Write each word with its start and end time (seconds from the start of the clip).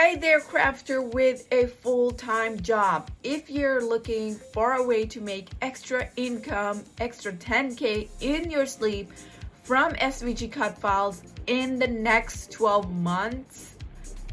Hey 0.00 0.14
there, 0.14 0.38
crafter 0.38 1.02
with 1.12 1.48
a 1.50 1.66
full 1.66 2.12
time 2.12 2.60
job. 2.60 3.10
If 3.24 3.50
you're 3.50 3.84
looking 3.84 4.36
for 4.36 4.74
a 4.74 4.86
way 4.86 5.06
to 5.06 5.20
make 5.20 5.48
extra 5.60 6.08
income, 6.14 6.84
extra 7.00 7.32
10K 7.32 8.08
in 8.20 8.48
your 8.48 8.64
sleep 8.64 9.10
from 9.64 9.94
SVG 9.94 10.52
cut 10.52 10.78
files 10.78 11.22
in 11.48 11.80
the 11.80 11.88
next 11.88 12.52
12 12.52 12.92
months, 12.92 13.74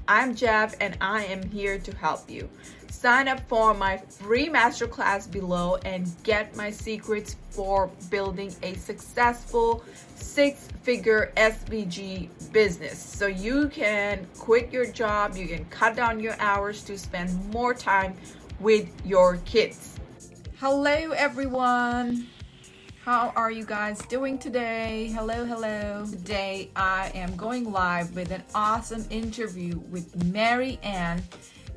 I'm 0.07 0.35
Jeff 0.35 0.75
and 0.79 0.99
I 1.01 1.25
am 1.25 1.41
here 1.49 1.79
to 1.79 1.95
help 1.95 2.29
you. 2.29 2.47
Sign 2.95 3.27
up 3.27 3.41
for 3.49 3.73
my 3.73 3.97
free 3.97 4.47
masterclass 4.47 5.29
below 5.29 5.75
and 5.83 6.09
get 6.23 6.55
my 6.55 6.71
secrets 6.71 7.35
for 7.49 7.87
building 8.09 8.55
a 8.63 8.73
successful 8.75 9.83
six 10.15 10.69
figure 10.81 11.33
SVG 11.35 12.29
business. 12.53 12.97
So 12.97 13.27
you 13.27 13.67
can 13.67 14.25
quit 14.39 14.71
your 14.71 14.85
job, 14.87 15.35
you 15.35 15.45
can 15.45 15.65
cut 15.65 15.97
down 15.97 16.21
your 16.21 16.35
hours 16.39 16.83
to 16.85 16.97
spend 16.97 17.29
more 17.51 17.73
time 17.73 18.15
with 18.61 18.89
your 19.05 19.37
kids. 19.45 19.99
Hello, 20.59 21.11
everyone. 21.11 22.27
How 23.03 23.33
are 23.35 23.51
you 23.51 23.65
guys 23.65 23.99
doing 24.07 24.39
today? 24.39 25.11
Hello, 25.13 25.45
hello. 25.45 26.07
Today 26.09 26.71
I 26.77 27.11
am 27.13 27.35
going 27.35 27.71
live 27.71 28.15
with 28.15 28.31
an 28.31 28.41
awesome 28.55 29.05
interview 29.09 29.79
with 29.91 30.23
Mary 30.23 30.79
Ann 30.81 31.21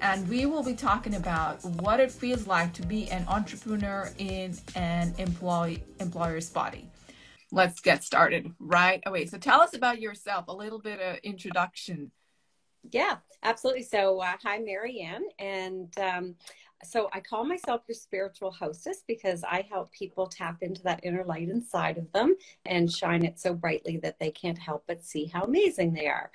and 0.01 0.29
we 0.29 0.47
will 0.47 0.63
be 0.63 0.75
talking 0.75 1.15
about 1.15 1.65
what 1.65 2.01
it 2.01 2.11
feels 2.11 2.47
like 2.47 2.73
to 2.75 2.83
be 2.83 3.11
an 3.11 3.25
entrepreneur 3.29 4.11
in 4.19 4.57
an 4.75 5.15
employee 5.19 5.83
employer's 6.01 6.51
body. 6.51 6.89
Let's 7.51 7.81
get 7.81 8.05
started 8.05 8.53
right 8.59 9.03
away. 9.07 9.27
So 9.27 9.39
tell 9.39 9.61
us 9.61 9.75
about 9.75 10.01
yourself, 10.01 10.47
a 10.49 10.53
little 10.53 10.81
bit 10.81 11.01
of 11.01 11.17
introduction. 11.23 12.11
Yeah, 12.91 13.17
absolutely. 13.43 13.83
So, 13.83 14.21
uh, 14.21 14.35
hi, 14.43 14.59
Marianne, 14.59 15.25
and 15.39 15.93
um, 15.99 16.35
so 16.85 17.09
I 17.13 17.21
call 17.21 17.45
myself 17.45 17.83
your 17.89 17.95
spiritual 17.95 18.51
hostess 18.51 19.03
because 19.07 19.43
I 19.45 19.67
help 19.69 19.91
people 19.93 20.27
tap 20.27 20.59
into 20.63 20.83
that 20.83 21.01
inner 21.03 21.25
light 21.25 21.49
inside 21.49 21.99
of 21.99 22.11
them 22.13 22.37
and 22.67 22.91
shine 22.91 23.25
it 23.25 23.39
so 23.41 23.53
brightly 23.53 23.97
that 23.99 24.19
they 24.19 24.31
can't 24.31 24.59
help 24.59 24.85
but 24.87 25.05
see 25.05 25.27
how 25.27 25.43
amazing 25.43 25.93
they 25.93 26.07
are. 26.07 26.31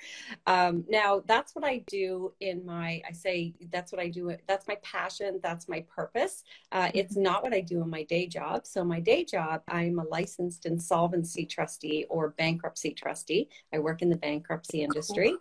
Um, 0.47 0.83
now, 0.89 1.23
that's 1.27 1.55
what 1.55 1.63
I 1.63 1.83
do 1.87 2.33
in 2.41 2.65
my, 2.65 3.01
I 3.07 3.13
say 3.13 3.53
that's 3.71 3.91
what 3.91 4.01
I 4.01 4.09
do. 4.09 4.35
That's 4.47 4.67
my 4.67 4.77
passion. 4.83 5.39
That's 5.41 5.69
my 5.69 5.85
purpose. 5.93 6.43
Uh, 6.71 6.87
mm-hmm. 6.87 6.97
it's 6.97 7.15
not 7.15 7.43
what 7.43 7.53
I 7.53 7.61
do 7.61 7.81
in 7.81 7.89
my 7.89 8.03
day 8.03 8.27
job. 8.27 8.65
So, 8.65 8.83
my 8.83 8.99
day 8.99 9.23
job, 9.23 9.61
I'm 9.67 9.99
a 9.99 10.03
licensed 10.03 10.65
insolvency 10.65 11.45
trustee 11.45 12.05
or 12.09 12.29
bankruptcy 12.37 12.91
trustee. 12.91 13.49
I 13.73 13.79
work 13.79 14.01
in 14.01 14.09
the 14.09 14.17
bankruptcy 14.17 14.83
industry. 14.83 15.35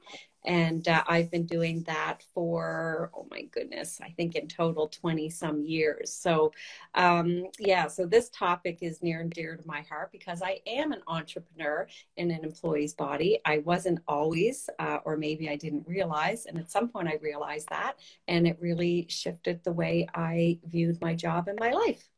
And 0.45 0.87
uh, 0.89 1.05
I've 1.07 1.31
been 1.31 1.47
doing 1.47 1.83
that 1.85 2.23
for 2.35 3.11
oh 3.15 3.27
my 3.31 3.43
goodness, 3.43 4.01
I 4.03 4.11
think 4.11 4.35
in 4.35 4.49
total 4.49 4.89
twenty 4.89 5.31
some 5.31 5.63
years. 5.65 6.13
So, 6.13 6.53
um, 6.95 7.45
yeah, 7.59 7.87
so 7.87 8.07
this 8.07 8.29
topic 8.31 8.79
is 8.83 9.03
near 9.03 9.21
and 9.21 9.31
dear 9.31 9.57
to 9.57 9.67
my 9.67 9.83
heart 9.83 10.11
because 10.13 10.43
I 10.43 10.61
am 10.67 10.93
an 10.93 11.03
entrepreneur 11.07 11.87
in 12.17 12.31
an 12.31 12.45
employee's 12.45 12.95
body. 12.95 13.39
I 13.45 13.59
wasn't 13.59 14.01
always, 14.09 14.69
uh, 14.79 14.99
or 15.05 15.17
maybe 15.17 15.49
I 15.49 15.57
didn't 15.57 15.87
realize, 15.87 16.47
and 16.47 16.59
at 16.59 16.71
some 16.71 16.89
point 16.89 17.09
I 17.09 17.19
realized 17.23 17.69
that, 17.69 17.99
and 18.29 18.47
it 18.47 18.59
really 18.61 19.07
shifted 19.09 19.63
the 19.63 19.73
way 19.73 20.09
I 20.15 20.59
viewed 20.65 21.01
my 21.01 21.15
job 21.15 21.49
and 21.49 21.59
my 21.61 21.73
life. 21.73 22.09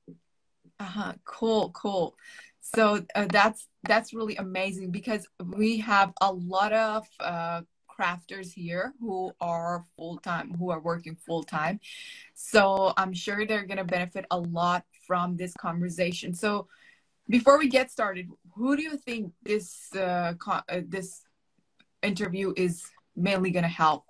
Uh 0.80 0.84
huh. 0.84 1.12
Cool. 1.24 1.70
Cool. 1.70 2.16
So 2.60 3.04
uh, 3.14 3.26
that's 3.30 3.68
that's 3.84 4.14
really 4.14 4.36
amazing 4.36 4.90
because 4.90 5.28
we 5.54 5.78
have 5.78 6.12
a 6.20 6.32
lot 6.32 6.72
of 6.72 7.06
uh, 7.20 7.60
crafters 7.98 8.52
here 8.52 8.92
who 9.00 9.32
are 9.40 9.84
full 9.96 10.18
time, 10.18 10.54
who 10.54 10.70
are 10.70 10.80
working 10.80 11.16
full 11.16 11.42
time. 11.42 11.80
So 12.34 12.92
I'm 12.96 13.12
sure 13.12 13.46
they're 13.46 13.66
going 13.66 13.78
to 13.78 13.84
benefit 13.84 14.24
a 14.30 14.38
lot 14.38 14.84
from 15.06 15.36
this 15.36 15.54
conversation. 15.54 16.34
So 16.34 16.68
before 17.28 17.58
we 17.58 17.68
get 17.68 17.90
started, 17.90 18.28
who 18.54 18.76
do 18.76 18.82
you 18.82 18.96
think 18.96 19.32
this 19.42 19.88
uh, 19.94 20.34
uh, 20.46 20.60
this 20.86 21.22
interview 22.02 22.52
is 22.56 22.84
mainly 23.16 23.50
going 23.50 23.62
to 23.62 23.68
help? 23.68 24.04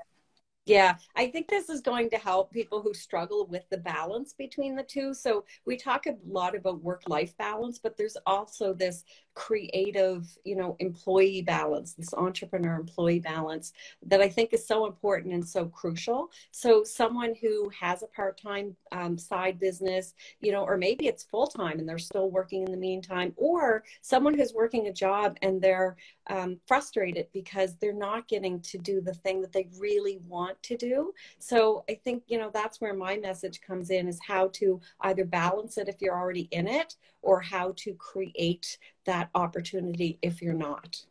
Yeah, 0.67 0.97
I 1.15 1.27
think 1.27 1.49
this 1.49 1.69
is 1.69 1.83
going 1.83 2.09
to 2.11 2.17
help 2.17 2.51
people 2.51 2.81
who 2.81 2.95
struggle 2.95 3.47
with 3.47 3.69
the 3.71 3.77
balance 3.77 4.33
between 4.33 4.77
the 4.77 4.83
two. 4.83 5.13
So, 5.13 5.45
we 5.67 5.77
talk 5.77 6.07
a 6.07 6.17
lot 6.27 6.57
about 6.57 6.83
work 6.83 7.03
life 7.07 7.37
balance, 7.37 7.79
but 7.79 7.99
there's 7.99 8.17
also 8.25 8.73
this 8.73 9.05
creative, 9.35 10.27
you 10.45 10.57
know, 10.57 10.77
employee 10.79 11.43
balance, 11.43 11.95
this 11.95 12.15
entrepreneur 12.15 12.77
employee 12.77 13.19
balance 13.19 13.73
that 14.07 14.21
I 14.21 14.29
think 14.29 14.53
is 14.53 14.67
so 14.67 14.87
important 14.87 15.35
and 15.35 15.47
so 15.47 15.67
crucial. 15.67 16.31
So, 16.53 16.85
someone 16.85 17.35
who 17.41 17.71
has 17.79 18.03
a 18.03 18.07
part 18.09 18.41
time 18.41 18.77
um, 18.93 19.19
side 19.19 19.59
business, 19.59 20.15
you 20.41 20.53
know, 20.53 20.65
or 20.65 20.77
maybe 20.77 21.09
it's 21.09 21.25
full 21.25 21.47
time 21.47 21.79
and 21.79 21.89
they're 21.89 21.99
still 21.99 22.31
working 22.31 22.63
in 22.63 22.71
the 22.71 22.79
meantime, 22.79 23.33
or 23.37 23.85
someone 24.03 24.35
who's 24.35 24.55
working 24.55 24.87
a 24.87 24.93
job 24.93 25.37
and 25.43 25.61
they're 25.61 25.97
um, 26.29 26.59
frustrated 26.67 27.27
because 27.33 27.77
they're 27.77 27.93
not 27.93 28.29
getting 28.29 28.61
to 28.61 28.79
do 28.79 29.01
the 29.01 29.15
thing 29.15 29.41
that 29.41 29.53
they 29.53 29.69
really 29.79 30.21
want 30.27 30.63
to 30.63 30.77
do. 30.77 31.13
So 31.39 31.85
I 31.89 31.95
think, 31.95 32.23
you 32.27 32.39
know, 32.39 32.51
that's 32.53 32.81
where 32.81 32.95
my 32.95 33.17
message 33.17 33.61
comes 33.61 33.91
in 33.91 34.09
is 34.09 34.21
how 34.27 34.49
to 34.55 34.81
either 35.01 35.25
balance 35.25 35.77
it 35.79 35.89
if 35.89 36.01
you're 36.01 36.17
already 36.17 36.49
in 36.51 36.67
it 36.67 36.95
or 37.25 37.41
how 37.41 37.73
to 37.79 37.95
create 37.95 38.79
that 39.07 39.31
opportunity 39.35 40.19
if 40.23 40.41
you're 40.43 40.55
not. 40.55 41.05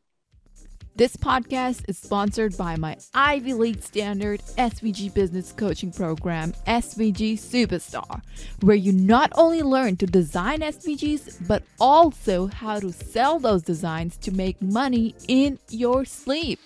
This 0.95 1.17
podcast 1.17 1.89
is 1.89 1.97
sponsored 1.97 2.55
by 2.55 2.75
my 2.75 2.97
Ivy 3.15 3.55
League 3.55 3.81
standard 3.81 4.41
SVG 4.59 5.11
business 5.11 5.51
coaching 5.51 5.91
program, 5.91 6.53
SVG 6.67 7.33
Superstar, 7.33 8.21
where 8.61 8.75
you 8.75 8.91
not 8.91 9.31
only 9.33 9.63
learn 9.63 9.97
to 9.97 10.05
design 10.05 10.59
SVGs, 10.59 11.47
but 11.47 11.63
also 11.79 12.45
how 12.45 12.79
to 12.79 12.91
sell 12.91 13.39
those 13.39 13.63
designs 13.63 14.17
to 14.17 14.31
make 14.31 14.61
money 14.61 15.15
in 15.27 15.57
your 15.71 16.05
sleep. 16.05 16.59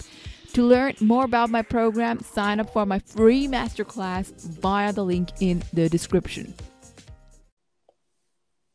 To 0.53 0.63
learn 0.63 0.95
more 0.99 1.23
about 1.23 1.49
my 1.49 1.61
program, 1.61 2.19
sign 2.19 2.59
up 2.59 2.73
for 2.73 2.85
my 2.85 2.99
free 2.99 3.47
masterclass 3.47 4.33
via 4.59 4.91
the 4.91 5.05
link 5.05 5.29
in 5.39 5.63
the 5.71 5.87
description. 5.87 6.53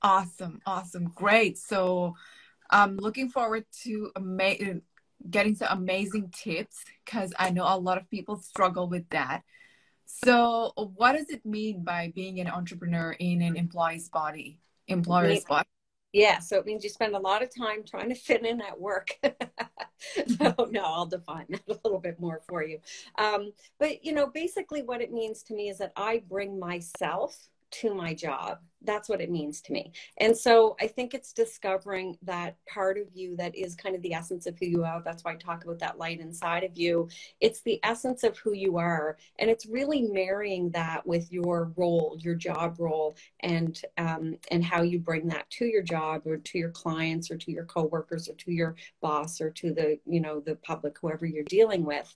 Awesome, 0.02 0.60
awesome, 0.66 1.12
great. 1.14 1.58
So 1.58 2.14
I'm 2.70 2.96
looking 2.96 3.28
forward 3.28 3.64
to 3.84 4.10
ama- 4.16 4.80
getting 5.30 5.54
some 5.54 5.68
amazing 5.70 6.32
tips 6.34 6.84
because 7.04 7.32
I 7.38 7.50
know 7.50 7.64
a 7.64 7.78
lot 7.78 7.98
of 7.98 8.10
people 8.10 8.36
struggle 8.36 8.88
with 8.88 9.08
that. 9.10 9.42
So, 10.04 10.72
what 10.76 11.12
does 11.12 11.30
it 11.30 11.44
mean 11.46 11.84
by 11.84 12.12
being 12.14 12.40
an 12.40 12.48
entrepreneur 12.48 13.12
in 13.12 13.40
an 13.42 13.56
employee's 13.56 14.08
body, 14.08 14.60
employer's 14.88 15.44
body? 15.44 15.68
Yeah, 16.12 16.40
so 16.40 16.58
it 16.58 16.66
means 16.66 16.84
you 16.84 16.90
spend 16.90 17.14
a 17.14 17.18
lot 17.18 17.42
of 17.42 17.48
time 17.54 17.84
trying 17.84 18.10
to 18.10 18.14
fit 18.14 18.44
in 18.44 18.60
at 18.60 18.78
work. 18.78 19.10
so, 20.26 20.68
no, 20.70 20.82
I'll 20.84 21.06
define 21.06 21.46
that 21.48 21.62
a 21.68 21.78
little 21.84 21.98
bit 22.00 22.20
more 22.20 22.42
for 22.46 22.62
you. 22.62 22.80
Um, 23.16 23.52
but, 23.78 24.04
you 24.04 24.12
know, 24.12 24.26
basically 24.26 24.82
what 24.82 25.00
it 25.00 25.12
means 25.12 25.42
to 25.44 25.54
me 25.54 25.70
is 25.70 25.78
that 25.78 25.92
I 25.96 26.22
bring 26.28 26.58
myself 26.58 27.48
to 27.72 27.94
my 27.94 28.14
job 28.14 28.58
that's 28.84 29.08
what 29.08 29.20
it 29.20 29.30
means 29.30 29.60
to 29.62 29.72
me. 29.72 29.92
And 30.18 30.36
so 30.36 30.76
I 30.80 30.86
think 30.86 31.14
it's 31.14 31.32
discovering 31.32 32.16
that 32.22 32.56
part 32.66 32.98
of 32.98 33.06
you 33.14 33.36
that 33.36 33.54
is 33.54 33.74
kind 33.74 33.94
of 33.94 34.02
the 34.02 34.14
essence 34.14 34.46
of 34.46 34.58
who 34.58 34.66
you 34.66 34.84
are. 34.84 35.02
That's 35.04 35.24
why 35.24 35.32
I 35.32 35.36
talk 35.36 35.64
about 35.64 35.78
that 35.80 35.98
light 35.98 36.20
inside 36.20 36.64
of 36.64 36.76
you. 36.76 37.08
It's 37.40 37.62
the 37.62 37.80
essence 37.82 38.24
of 38.24 38.36
who 38.38 38.54
you 38.54 38.78
are. 38.78 39.16
And 39.38 39.50
it's 39.50 39.66
really 39.66 40.02
marrying 40.02 40.70
that 40.70 41.06
with 41.06 41.32
your 41.32 41.72
role, 41.76 42.16
your 42.20 42.34
job 42.34 42.76
role, 42.78 43.16
and 43.40 43.80
um, 43.98 44.36
and 44.50 44.64
how 44.64 44.82
you 44.82 44.98
bring 44.98 45.28
that 45.28 45.48
to 45.50 45.66
your 45.66 45.82
job 45.82 46.22
or 46.26 46.36
to 46.38 46.58
your 46.58 46.70
clients 46.70 47.30
or 47.30 47.36
to 47.36 47.52
your 47.52 47.64
coworkers 47.64 48.28
or 48.28 48.34
to 48.34 48.52
your 48.52 48.76
boss 49.00 49.40
or 49.40 49.50
to 49.50 49.72
the, 49.72 49.98
you 50.06 50.20
know, 50.20 50.40
the 50.40 50.56
public, 50.56 50.96
whoever 51.00 51.26
you're 51.26 51.44
dealing 51.44 51.84
with. 51.84 52.14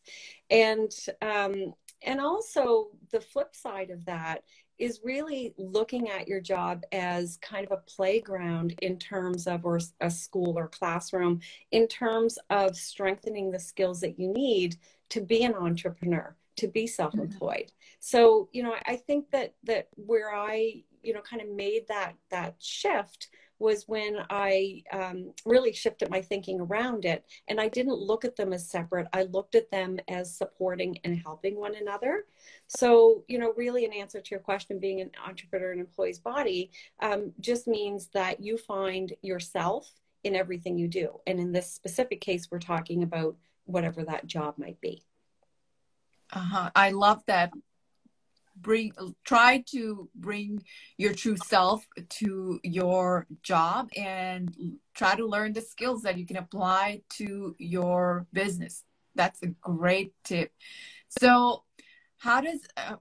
And 0.51 0.93
um, 1.23 1.75
and 2.03 2.21
also 2.21 2.89
the 3.11 3.21
flip 3.21 3.55
side 3.55 3.91
of 3.91 4.05
that 4.05 4.43
is 4.79 5.01
really 5.03 5.55
looking 5.57 6.11
at 6.11 6.29
your 6.29 6.41
job 6.41 6.83
as 6.93 7.39
kind 7.43 7.67
of 7.67 7.73
a 7.73 7.83
playground 7.91 8.75
in 8.83 8.99
terms 8.99 9.47
of 9.47 9.65
or 9.65 9.81
a 10.01 10.11
school 10.11 10.59
or 10.59 10.69
classroom 10.69 11.41
in 11.71 11.87
terms 11.89 12.39
of 12.51 12.77
strengthening 12.77 13.51
the 13.51 13.61
skills 13.61 14.01
that 14.01 14.19
you 14.19 14.33
need 14.33 14.77
to 15.09 15.21
be 15.21 15.45
an 15.45 15.55
entrepreneur 15.55 16.37
to 16.57 16.69
be 16.69 16.87
self-employed. 16.87 17.67
Mm-hmm. 17.67 17.97
So 18.01 18.49
you 18.53 18.63
know 18.63 18.75
i 18.87 18.97
think 18.97 19.31
that 19.31 19.55
that 19.65 19.89
where 19.97 20.35
i 20.35 20.83
you 21.03 21.13
know 21.13 21.21
kind 21.21 21.43
of 21.43 21.49
made 21.49 21.87
that 21.89 22.15
that 22.31 22.57
shift 22.59 23.29
was 23.59 23.85
when 23.89 24.19
I 24.31 24.83
um, 24.93 25.33
really 25.45 25.73
shifted 25.73 26.11
my 26.11 26.21
thinking 26.21 26.61
around 26.61 27.05
it. 27.05 27.25
And 27.49 27.61
I 27.61 27.69
didn't 27.69 27.99
look 27.99 28.25
at 28.25 28.37
them 28.37 28.53
as 28.53 28.69
separate. 28.69 29.07
I 29.13 29.23
looked 29.25 29.55
at 29.55 29.71
them 29.71 29.99
as 30.09 30.37
supporting 30.37 30.99
and 31.05 31.19
helping 31.19 31.57
one 31.57 31.75
another. 31.75 32.27
So, 32.67 33.25
you 33.29 33.39
know, 33.39 33.53
really, 33.57 33.85
in 33.85 33.93
answer 33.93 34.21
to 34.21 34.31
your 34.31 34.41
question, 34.41 34.79
being 34.79 35.01
an 35.01 35.11
entrepreneur 35.27 35.73
and 35.73 35.81
employee's 35.81 36.19
body 36.19 36.71
um, 37.01 37.33
just 37.41 37.67
means 37.67 38.09
that 38.09 38.41
you 38.41 38.59
find 38.59 39.13
yourself 39.23 39.91
in 40.25 40.35
everything 40.35 40.79
you 40.79 40.89
do. 40.89 41.21
And 41.27 41.39
in 41.39 41.53
this 41.53 41.73
specific 41.73 42.21
case, 42.21 42.49
we're 42.51 42.59
talking 42.59 43.03
about 43.03 43.37
whatever 43.65 44.05
that 44.05 44.27
job 44.27 44.55
might 44.59 44.81
be. 44.81 45.03
Uh-huh. 46.33 46.71
I 46.75 46.91
love 46.91 47.23
that. 47.27 47.53
Bring 48.61 48.93
try 49.25 49.65
to 49.71 50.09
bring 50.15 50.65
your 50.97 51.13
true 51.13 51.37
self 51.37 51.87
to 52.21 52.61
your 52.63 53.27
job 53.43 53.91
and 53.97 54.55
try 54.95 55.15
to 55.15 55.27
learn 55.27 55.53
the 55.53 55.61
skills 55.61 56.03
that 56.03 56.19
you 56.19 56.27
can 56.27 56.37
apply 56.37 57.03
to 57.11 57.55
your 57.59 58.27
business. 58.33 58.85
That's 59.15 59.43
a 59.43 59.49
great 59.49 60.13
tip. 60.25 60.53
So, 61.09 61.65
how 62.19 62.41
does 62.41 62.61
uh, 62.77 62.97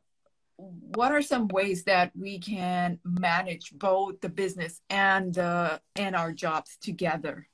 what 0.57 1.11
are 1.11 1.21
some 1.21 1.47
ways 1.49 1.83
that 1.83 2.11
we 2.15 2.39
can 2.39 2.99
manage 3.03 3.73
both 3.73 4.21
the 4.21 4.29
business 4.29 4.81
and 4.89 5.37
uh, 5.37 5.79
and 5.95 6.15
our 6.15 6.31
jobs 6.31 6.77
together? 6.81 7.47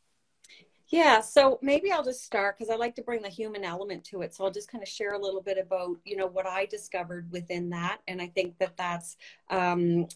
Yeah, 0.92 1.22
so 1.22 1.58
maybe 1.62 1.90
I'll 1.92 2.04
just 2.04 2.26
start 2.26 2.58
because 2.58 2.70
I 2.70 2.76
like 2.76 2.96
to 2.96 3.02
bring 3.02 3.22
the 3.22 3.30
human 3.30 3.64
element 3.64 4.04
to 4.06 4.22
it. 4.24 4.34
So 4.36 4.44
I'll 4.44 4.52
just 4.52 4.70
kind 4.70 4.84
of 4.84 4.90
share 4.90 5.14
a 5.14 5.18
little 5.20 5.42
bit 5.42 5.58
about 5.58 5.98
you 6.04 6.18
know 6.18 6.28
what 6.28 6.46
I 6.46 6.66
discovered 6.66 7.32
within 7.32 7.70
that, 7.70 8.00
and 8.08 8.22
I 8.22 8.28
think 8.28 8.58
that 8.60 8.76
that's 8.76 9.16
um, 9.50 10.08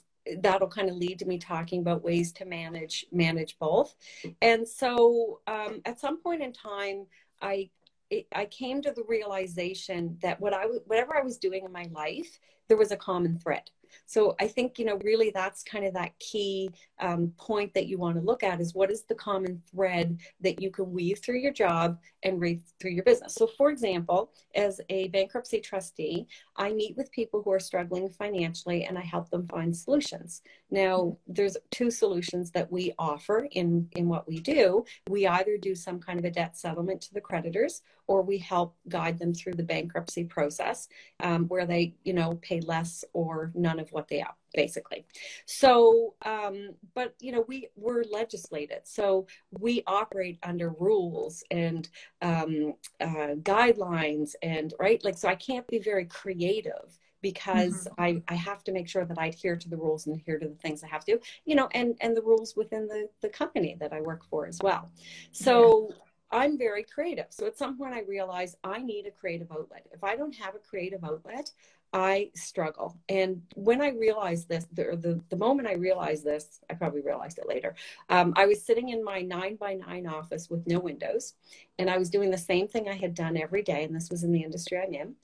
that'll 0.41 0.67
kind 0.67 0.89
of 0.89 0.97
lead 0.97 1.19
to 1.19 1.25
me 1.25 1.37
talking 1.37 1.79
about 1.79 2.03
ways 2.03 2.33
to 2.33 2.45
manage 2.45 3.05
manage 3.11 3.57
both. 3.57 3.95
And 4.41 4.67
so 4.67 5.39
um, 5.47 5.81
at 5.85 5.99
some 5.99 6.21
point 6.21 6.43
in 6.43 6.51
time, 6.51 7.05
I 7.41 7.69
it, 8.09 8.27
I 8.35 8.45
came 8.45 8.81
to 8.81 8.91
the 8.91 9.03
realization 9.07 10.17
that 10.21 10.41
what 10.41 10.53
I 10.53 10.65
whatever 10.87 11.17
I 11.17 11.21
was 11.23 11.37
doing 11.37 11.63
in 11.63 11.71
my 11.71 11.87
life, 11.93 12.39
there 12.67 12.77
was 12.77 12.91
a 12.91 12.97
common 12.97 13.39
thread. 13.39 13.69
So 14.05 14.35
I 14.39 14.47
think, 14.47 14.79
you 14.79 14.85
know, 14.85 14.97
really 15.03 15.31
that's 15.33 15.63
kind 15.63 15.85
of 15.85 15.93
that 15.93 16.17
key 16.19 16.69
um, 16.99 17.33
point 17.37 17.73
that 17.73 17.87
you 17.87 17.97
want 17.97 18.17
to 18.17 18.23
look 18.23 18.43
at 18.43 18.61
is 18.61 18.73
what 18.73 18.91
is 18.91 19.03
the 19.03 19.15
common 19.15 19.61
thread 19.71 20.19
that 20.41 20.61
you 20.61 20.71
can 20.71 20.91
weave 20.91 21.19
through 21.19 21.39
your 21.39 21.53
job 21.53 21.97
and 22.23 22.39
weave 22.39 22.63
through 22.79 22.91
your 22.91 23.03
business. 23.03 23.35
So, 23.35 23.47
for 23.47 23.69
example, 23.69 24.31
as 24.55 24.79
a 24.89 25.07
bankruptcy 25.09 25.59
trustee, 25.59 26.27
I 26.55 26.71
meet 26.71 26.95
with 26.97 27.11
people 27.11 27.41
who 27.41 27.51
are 27.51 27.59
struggling 27.59 28.09
financially 28.09 28.85
and 28.85 28.97
I 28.97 29.01
help 29.01 29.29
them 29.29 29.47
find 29.47 29.75
solutions. 29.75 30.41
Now, 30.71 31.17
there's 31.27 31.57
two 31.71 31.91
solutions 31.91 32.51
that 32.51 32.71
we 32.71 32.93
offer 32.97 33.47
in, 33.51 33.87
in 33.95 34.07
what 34.07 34.27
we 34.27 34.39
do. 34.39 34.85
We 35.09 35.27
either 35.27 35.57
do 35.57 35.75
some 35.75 35.99
kind 35.99 36.19
of 36.19 36.25
a 36.25 36.31
debt 36.31 36.57
settlement 36.57 37.01
to 37.01 37.13
the 37.13 37.21
creditors 37.21 37.81
or 38.07 38.21
we 38.21 38.37
help 38.37 38.75
guide 38.89 39.17
them 39.19 39.33
through 39.33 39.53
the 39.53 39.63
bankruptcy 39.63 40.23
process 40.23 40.87
um, 41.21 41.45
where 41.47 41.65
they, 41.65 41.93
you 42.03 42.13
know, 42.13 42.37
pay 42.41 42.59
less 42.61 43.03
or 43.13 43.51
none 43.55 43.79
of 43.79 43.91
what 43.91 44.07
they 44.07 44.21
owe 44.21 44.35
basically 44.53 45.05
so 45.45 46.13
um, 46.25 46.69
but 46.93 47.13
you 47.19 47.31
know 47.33 47.43
we 47.47 47.67
were 47.75 48.05
legislated 48.09 48.79
so 48.85 49.27
we 49.59 49.83
operate 49.85 50.39
under 50.43 50.69
rules 50.69 51.43
and 51.51 51.89
um, 52.21 52.73
uh, 53.01 53.35
guidelines 53.43 54.31
and 54.41 54.73
right 54.79 55.03
like 55.03 55.17
so 55.17 55.27
i 55.27 55.35
can't 55.35 55.67
be 55.67 55.77
very 55.77 56.05
creative 56.05 56.97
because 57.25 57.87
mm-hmm. 57.87 58.01
I, 58.01 58.21
I 58.27 58.35
have 58.35 58.63
to 58.65 58.71
make 58.71 58.87
sure 58.87 59.03
that 59.03 59.17
I 59.17 59.27
adhere 59.27 59.55
to 59.55 59.67
the 59.67 59.77
rules 59.77 60.05
and 60.05 60.15
adhere 60.15 60.37
to 60.37 60.47
the 60.47 60.53
things 60.53 60.83
I 60.83 60.87
have 60.89 61.03
to, 61.05 61.17
you 61.43 61.55
know, 61.55 61.67
and, 61.73 61.97
and 61.99 62.15
the 62.15 62.21
rules 62.21 62.55
within 62.55 62.85
the, 62.85 63.09
the 63.21 63.29
company 63.29 63.75
that 63.79 63.91
I 63.91 64.01
work 64.01 64.23
for 64.29 64.45
as 64.45 64.59
well. 64.61 64.91
So. 65.31 65.89
I'm 66.31 66.57
very 66.57 66.83
creative. 66.83 67.27
So 67.29 67.45
at 67.45 67.57
some 67.57 67.77
point 67.77 67.93
I 67.93 68.01
realized 68.01 68.57
I 68.63 68.79
need 68.79 69.05
a 69.05 69.11
creative 69.11 69.51
outlet. 69.51 69.85
If 69.91 70.03
I 70.03 70.15
don't 70.15 70.35
have 70.35 70.55
a 70.55 70.59
creative 70.59 71.03
outlet, 71.03 71.51
I 71.93 72.31
struggle. 72.35 72.97
And 73.07 73.41
when 73.55 73.81
I 73.81 73.91
realized 73.91 74.49
this, 74.49 74.67
the, 74.73 74.97
the, 74.97 75.21
the 75.29 75.37
moment 75.37 75.69
I 75.69 75.75
realized 75.75 76.25
this, 76.25 76.59
I 76.69 76.73
probably 76.73 77.01
realized 77.01 77.37
it 77.37 77.47
later. 77.47 77.73
Um, 78.09 78.33
I 78.35 78.47
was 78.47 78.61
sitting 78.61 78.89
in 78.89 79.01
my 79.01 79.21
nine 79.21 79.55
by 79.55 79.75
nine 79.75 80.05
office 80.05 80.49
with 80.49 80.67
no 80.67 80.79
windows, 80.79 81.35
and 81.77 81.89
I 81.89 81.97
was 81.97 82.09
doing 82.09 82.31
the 82.31 82.37
same 82.37 82.67
thing 82.67 82.87
I 82.87 82.95
had 82.95 83.13
done 83.13 83.37
every 83.37 83.61
day. 83.61 83.83
And 83.83 83.95
this 83.95 84.09
was 84.09 84.23
in 84.23 84.31
the 84.31 84.43
industry 84.43 84.77
I'm 84.77 84.93
in. 84.93 85.15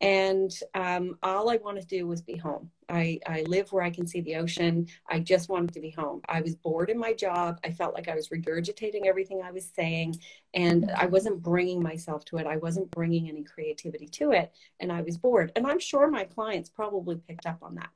And 0.00 0.52
um, 0.74 1.18
all 1.22 1.50
I 1.50 1.56
wanted 1.56 1.82
to 1.82 1.98
do 1.98 2.06
was 2.06 2.22
be 2.22 2.36
home. 2.36 2.70
I, 2.88 3.18
I 3.26 3.42
live 3.42 3.72
where 3.72 3.82
I 3.82 3.90
can 3.90 4.06
see 4.06 4.20
the 4.20 4.36
ocean. 4.36 4.86
I 5.08 5.18
just 5.18 5.48
wanted 5.48 5.74
to 5.74 5.80
be 5.80 5.90
home. 5.90 6.22
I 6.28 6.40
was 6.40 6.54
bored 6.54 6.88
in 6.88 6.98
my 6.98 7.12
job. 7.12 7.58
I 7.64 7.72
felt 7.72 7.94
like 7.94 8.08
I 8.08 8.14
was 8.14 8.28
regurgitating 8.28 9.06
everything 9.06 9.42
I 9.42 9.50
was 9.50 9.68
saying, 9.74 10.16
and 10.54 10.90
I 10.96 11.06
wasn't 11.06 11.42
bringing 11.42 11.82
myself 11.82 12.24
to 12.26 12.38
it. 12.38 12.46
I 12.46 12.56
wasn't 12.58 12.90
bringing 12.92 13.28
any 13.28 13.42
creativity 13.42 14.06
to 14.06 14.30
it, 14.30 14.52
and 14.78 14.92
I 14.92 15.02
was 15.02 15.18
bored. 15.18 15.52
And 15.56 15.66
I'm 15.66 15.80
sure 15.80 16.08
my 16.08 16.24
clients 16.24 16.70
probably 16.70 17.16
picked 17.16 17.46
up 17.46 17.58
on 17.62 17.74
that. 17.74 17.90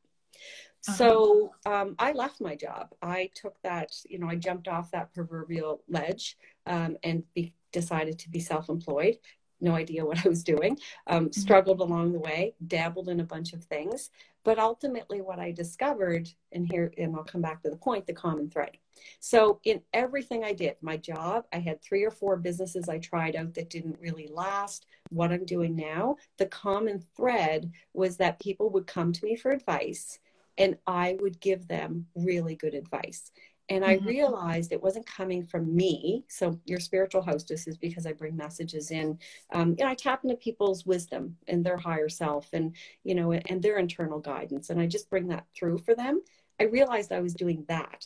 Uh-huh. 0.89 0.93
So 0.97 1.53
um, 1.65 1.95
I 2.01 2.13
left 2.13 2.41
my 2.41 2.57
job. 2.57 2.89
I 3.01 3.31
took 3.35 3.55
that, 3.63 3.93
you 4.09 4.19
know, 4.19 4.29
I 4.29 4.35
jumped 4.35 4.67
off 4.67 4.91
that 4.91 5.15
proverbial 5.15 5.83
ledge 5.89 6.37
um, 6.67 6.97
and 7.05 7.23
be, 7.35 7.55
decided 7.73 8.19
to 8.21 8.31
be 8.31 8.41
self 8.41 8.69
employed 8.69 9.19
no 9.63 9.75
idea 9.75 10.05
what 10.05 10.25
I 10.27 10.29
was 10.29 10.43
doing, 10.43 10.79
um, 11.07 11.27
mm-hmm. 11.27 11.41
struggled 11.41 11.81
along 11.81 12.13
the 12.13 12.19
way, 12.19 12.55
dabbled 12.67 13.09
in 13.09 13.21
a 13.21 13.25
bunch 13.25 13.53
of 13.53 13.65
things. 13.65 14.11
But 14.45 14.59
ultimately, 14.59 15.21
what 15.21 15.39
I 15.39 15.53
discovered, 15.53 16.29
and 16.51 16.67
here, 16.67 16.93
and 16.99 17.15
I'll 17.15 17.23
come 17.23 17.43
back 17.43 17.63
to 17.63 17.71
the 17.71 17.77
point, 17.77 18.07
the 18.07 18.13
common 18.13 18.51
thread. 18.51 18.77
So, 19.21 19.61
in 19.65 19.83
everything 19.93 20.43
I 20.43 20.53
did, 20.53 20.77
my 20.81 20.97
job, 20.97 21.45
I 21.53 21.61
had 21.61 21.81
three 21.81 22.03
or 22.03 22.11
four 22.11 22.37
businesses 22.37 22.89
I 22.89 22.99
tried 22.99 23.37
out 23.37 23.55
that 23.55 23.71
didn't 23.71 24.01
really 24.01 24.27
last. 24.27 24.87
What 25.11 25.31
I'm 25.31 25.45
doing 25.45 25.77
now, 25.77 26.17
the 26.39 26.47
common 26.47 27.05
thread 27.17 27.71
was 27.95 28.17
that 28.17 28.41
people 28.41 28.69
would 28.71 28.89
come 28.89 29.13
to 29.13 29.25
me 29.25 29.37
for 29.37 29.53
advice 29.53 30.19
and 30.59 30.77
I 30.87 31.17
would 31.21 31.41
give 31.41 31.67
them 31.67 32.07
really 32.15 32.57
good 32.57 32.75
advice. 32.75 33.31
And 33.69 33.85
I 33.85 33.97
mm-hmm. 33.97 34.07
realized 34.07 34.73
it 34.73 34.83
wasn't 34.83 35.07
coming 35.07 35.45
from 35.45 35.75
me. 35.75 36.25
So 36.29 36.59
your 36.65 36.81
spiritual 36.81 37.23
hostess 37.23 37.67
is 37.67 37.77
because 37.77 38.07
I 38.07 38.13
bring 38.13 38.37
messages 38.37 38.91
in. 38.91 39.19
Um, 39.53 39.77
you 39.79 39.85
know, 39.85 39.91
I 39.91 39.95
tap 39.95 40.25
into 40.25 40.37
people's 40.37 40.85
wisdom 40.85 41.37
and 41.47 41.65
their 41.65 41.77
higher 41.77 42.09
self 42.09 42.49
and, 42.53 42.75
you 43.05 43.15
know, 43.15 43.33
and 43.33 43.63
their 43.63 43.79
internal 43.79 44.19
guidance. 44.19 44.71
And 44.71 44.81
I 44.81 44.87
just 44.87 45.09
bring 45.09 45.29
that 45.29 45.47
through 45.57 45.79
for 45.79 45.95
them. 45.95 46.23
I 46.61 46.65
realized 46.65 47.13
I 47.13 47.21
was 47.21 47.35
doing 47.35 47.65
that. 47.69 48.05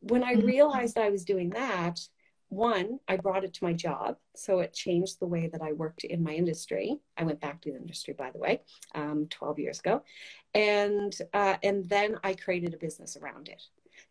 When 0.00 0.22
I 0.22 0.34
mm-hmm. 0.34 0.46
realized 0.46 0.98
I 0.98 1.10
was 1.10 1.24
doing 1.24 1.50
that, 1.50 2.00
one, 2.50 2.98
I 3.06 3.16
brought 3.16 3.44
it 3.44 3.54
to 3.54 3.64
my 3.64 3.72
job. 3.72 4.16
So 4.34 4.58
it 4.58 4.74
changed 4.74 5.20
the 5.20 5.26
way 5.26 5.48
that 5.52 5.62
I 5.62 5.72
worked 5.72 6.04
in 6.04 6.22
my 6.22 6.32
industry. 6.32 6.98
I 7.16 7.22
went 7.22 7.40
back 7.40 7.60
to 7.62 7.70
the 7.70 7.78
industry, 7.78 8.12
by 8.12 8.30
the 8.32 8.38
way, 8.38 8.62
um, 8.94 9.28
12 9.30 9.58
years 9.60 9.78
ago. 9.78 10.02
And, 10.52 11.16
uh, 11.32 11.56
and 11.62 11.88
then 11.88 12.16
I 12.24 12.34
created 12.34 12.74
a 12.74 12.78
business 12.78 13.16
around 13.16 13.48
it. 13.48 13.62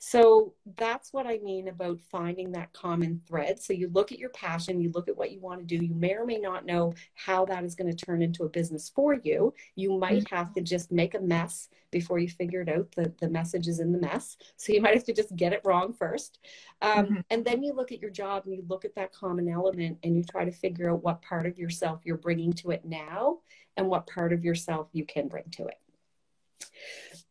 So 0.02 0.54
that's 0.78 1.12
what 1.12 1.28
I 1.28 1.40
mean 1.44 1.68
about 1.68 2.00
finding 2.00 2.54
that 2.54 2.72
common 2.72 3.22
thread. 3.28 3.62
So 3.62 3.74
you 3.74 3.90
look 3.90 4.14
at 4.14 4.18
your 4.18 4.30
passion, 4.30 4.80
you 4.80 4.92
look 4.94 5.10
at 5.10 5.18
what 5.18 5.32
you 5.32 5.42
want 5.42 5.60
to 5.60 5.66
do. 5.66 5.84
You 5.84 5.94
may 5.94 6.14
or 6.14 6.26
may 6.26 6.38
not 6.38 6.66
know 6.66 6.94
how 7.16 7.46
that 7.46 7.66
is 7.66 7.76
going 7.76 7.94
to 7.94 8.06
turn 8.06 8.22
into 8.22 8.46
a 8.46 8.50
business 8.50 8.90
for 8.90 9.16
you. 9.16 9.54
You 9.76 10.00
might 10.00 10.24
mm-hmm. 10.24 10.36
have 10.36 10.54
to 10.54 10.62
just 10.62 10.90
make 10.90 11.16
a 11.16 11.20
mess 11.20 11.68
before 11.92 12.18
you 12.18 12.30
figure 12.30 12.62
it 12.62 12.70
out. 12.70 12.90
The, 12.94 13.14
the 13.20 13.30
message 13.30 13.68
is 13.68 13.82
in 13.82 13.92
the 13.92 14.00
mess. 14.00 14.38
So 14.56 14.72
you 14.72 14.82
might 14.82 14.94
have 14.94 15.04
to 15.04 15.14
just 15.14 15.36
get 15.36 15.52
it 15.52 15.62
wrong 15.66 15.92
first. 15.92 16.40
Um, 16.82 17.06
mm-hmm. 17.06 17.20
And 17.30 17.44
then 17.44 17.62
you 17.62 17.74
look 17.74 17.92
at 17.92 18.02
your 18.02 18.12
job 18.12 18.44
and 18.46 18.56
you 18.56 18.64
look 18.70 18.86
at 18.86 18.96
that 18.96 19.14
common 19.14 19.50
element 19.50 19.98
and 20.04 20.16
you 20.16 20.24
try 20.24 20.46
to 20.46 20.52
figure 20.52 20.92
out 20.92 21.04
what 21.04 21.22
part 21.22 21.46
of 21.46 21.60
yourself 21.60 22.00
you're 22.06 22.16
bringing 22.16 22.54
to 22.54 22.72
it 22.72 22.86
now 22.86 23.40
and 23.76 23.90
what 23.90 24.08
part 24.08 24.32
of 24.32 24.46
yourself 24.46 24.88
you 24.94 25.06
can 25.06 25.28
bring 25.28 25.50
to 25.52 25.68
it. 25.68 25.78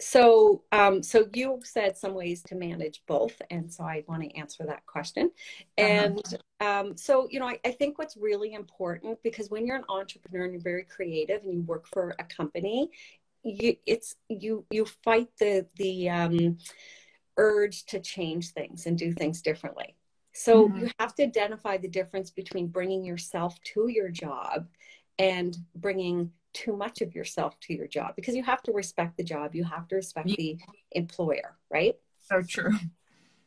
So, 0.01 0.63
um, 0.71 1.03
so 1.03 1.27
you 1.35 1.61
said 1.65 1.97
some 1.97 2.15
ways 2.15 2.43
to 2.45 2.55
manage 2.55 3.03
both, 3.07 3.41
and 3.51 3.73
so 3.73 3.83
I 3.83 4.05
want 4.07 4.23
to 4.23 4.37
answer 4.37 4.65
that 4.65 4.87
question. 4.87 5.31
Uh-huh. 5.77 5.87
And 5.89 6.19
uh-huh. 6.61 6.81
um, 6.81 6.97
so, 6.97 7.27
you 7.31 7.41
know, 7.41 7.49
I, 7.49 7.59
I, 7.65 7.73
think 7.73 7.99
what's 7.99 8.17
really 8.17 8.55
important 8.55 9.19
because 9.25 9.51
when 9.51 9.67
you're 9.67 9.77
an 9.77 9.85
entrepreneur 9.89 10.45
and 10.45 10.53
you're 10.53 10.63
very 10.63 10.85
creative 10.85 11.43
and 11.43 11.53
you 11.53 11.63
work 11.63 11.89
for 11.89 12.15
a 12.21 12.25
company, 12.25 12.91
you 13.43 13.77
it's 13.87 14.15
you 14.29 14.65
you 14.71 14.85
fight 15.05 15.29
the 15.39 15.67
the 15.77 16.11
um, 16.11 16.59
urge 17.37 17.85
to 17.87 18.01
change 18.01 18.51
things 18.51 18.87
and 18.87 18.99
do 18.99 19.13
things 19.13 19.43
differently. 19.43 19.97
So 20.33 20.69
mm-hmm. 20.69 20.79
you 20.79 20.91
have 21.01 21.15
to 21.17 21.25
identify 21.25 21.79
the 21.79 21.89
difference 21.89 22.31
between 22.31 22.69
bringing 22.69 23.05
yourself 23.05 23.61
to 23.75 23.89
your 23.89 24.09
job 24.09 24.69
and 25.19 25.57
bringing 25.75 26.31
too 26.59 26.75
much 26.77 27.01
of 27.01 27.15
yourself 27.15 27.59
to 27.61 27.73
your 27.73 27.87
job 27.87 28.11
because 28.17 28.35
you 28.35 28.43
have 28.43 28.63
to 28.63 28.73
respect 28.73 29.17
the 29.17 29.23
job 29.35 29.55
you 29.55 29.65
have 29.65 29.87
to 29.89 29.97
respect 29.97 30.29
the 30.37 30.59
employer 30.93 31.57
right? 31.71 31.97
So 32.29 32.43
true. 32.43 32.73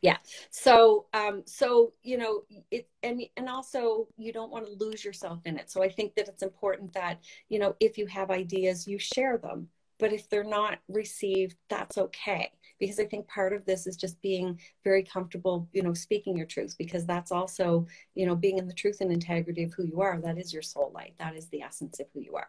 Yeah. 0.00 0.16
So 0.50 1.06
um 1.14 1.42
so 1.46 1.92
you 2.02 2.18
know 2.18 2.42
it 2.70 2.88
and 3.04 3.22
and 3.36 3.48
also 3.48 4.08
you 4.16 4.32
don't 4.32 4.50
want 4.50 4.66
to 4.66 4.84
lose 4.84 5.04
yourself 5.04 5.40
in 5.44 5.56
it. 5.58 5.70
So 5.70 5.82
i 5.82 5.88
think 5.88 6.16
that 6.16 6.28
it's 6.28 6.42
important 6.42 6.92
that 6.94 7.20
you 7.48 7.58
know 7.60 7.76
if 7.78 7.96
you 7.96 8.06
have 8.06 8.30
ideas 8.30 8.88
you 8.88 8.98
share 8.98 9.38
them. 9.38 9.68
But 9.98 10.12
if 10.12 10.28
they're 10.28 10.42
not 10.42 10.80
received 10.88 11.56
that's 11.68 11.98
okay. 11.98 12.50
Because 12.80 12.98
i 12.98 13.04
think 13.04 13.28
part 13.28 13.52
of 13.52 13.64
this 13.64 13.86
is 13.86 13.96
just 13.96 14.20
being 14.22 14.58
very 14.82 15.04
comfortable 15.04 15.68
you 15.72 15.82
know 15.84 15.94
speaking 15.94 16.36
your 16.36 16.46
truth 16.46 16.74
because 16.76 17.06
that's 17.06 17.30
also 17.30 17.86
you 18.16 18.26
know 18.26 18.34
being 18.34 18.58
in 18.58 18.66
the 18.66 18.80
truth 18.82 18.98
and 19.00 19.12
integrity 19.12 19.62
of 19.62 19.72
who 19.72 19.84
you 19.86 20.00
are 20.00 20.20
that 20.20 20.36
is 20.36 20.52
your 20.52 20.62
soul 20.62 20.90
light. 20.92 21.14
That 21.20 21.36
is 21.36 21.46
the 21.50 21.62
essence 21.62 22.00
of 22.00 22.06
who 22.12 22.22
you 22.22 22.34
are 22.34 22.48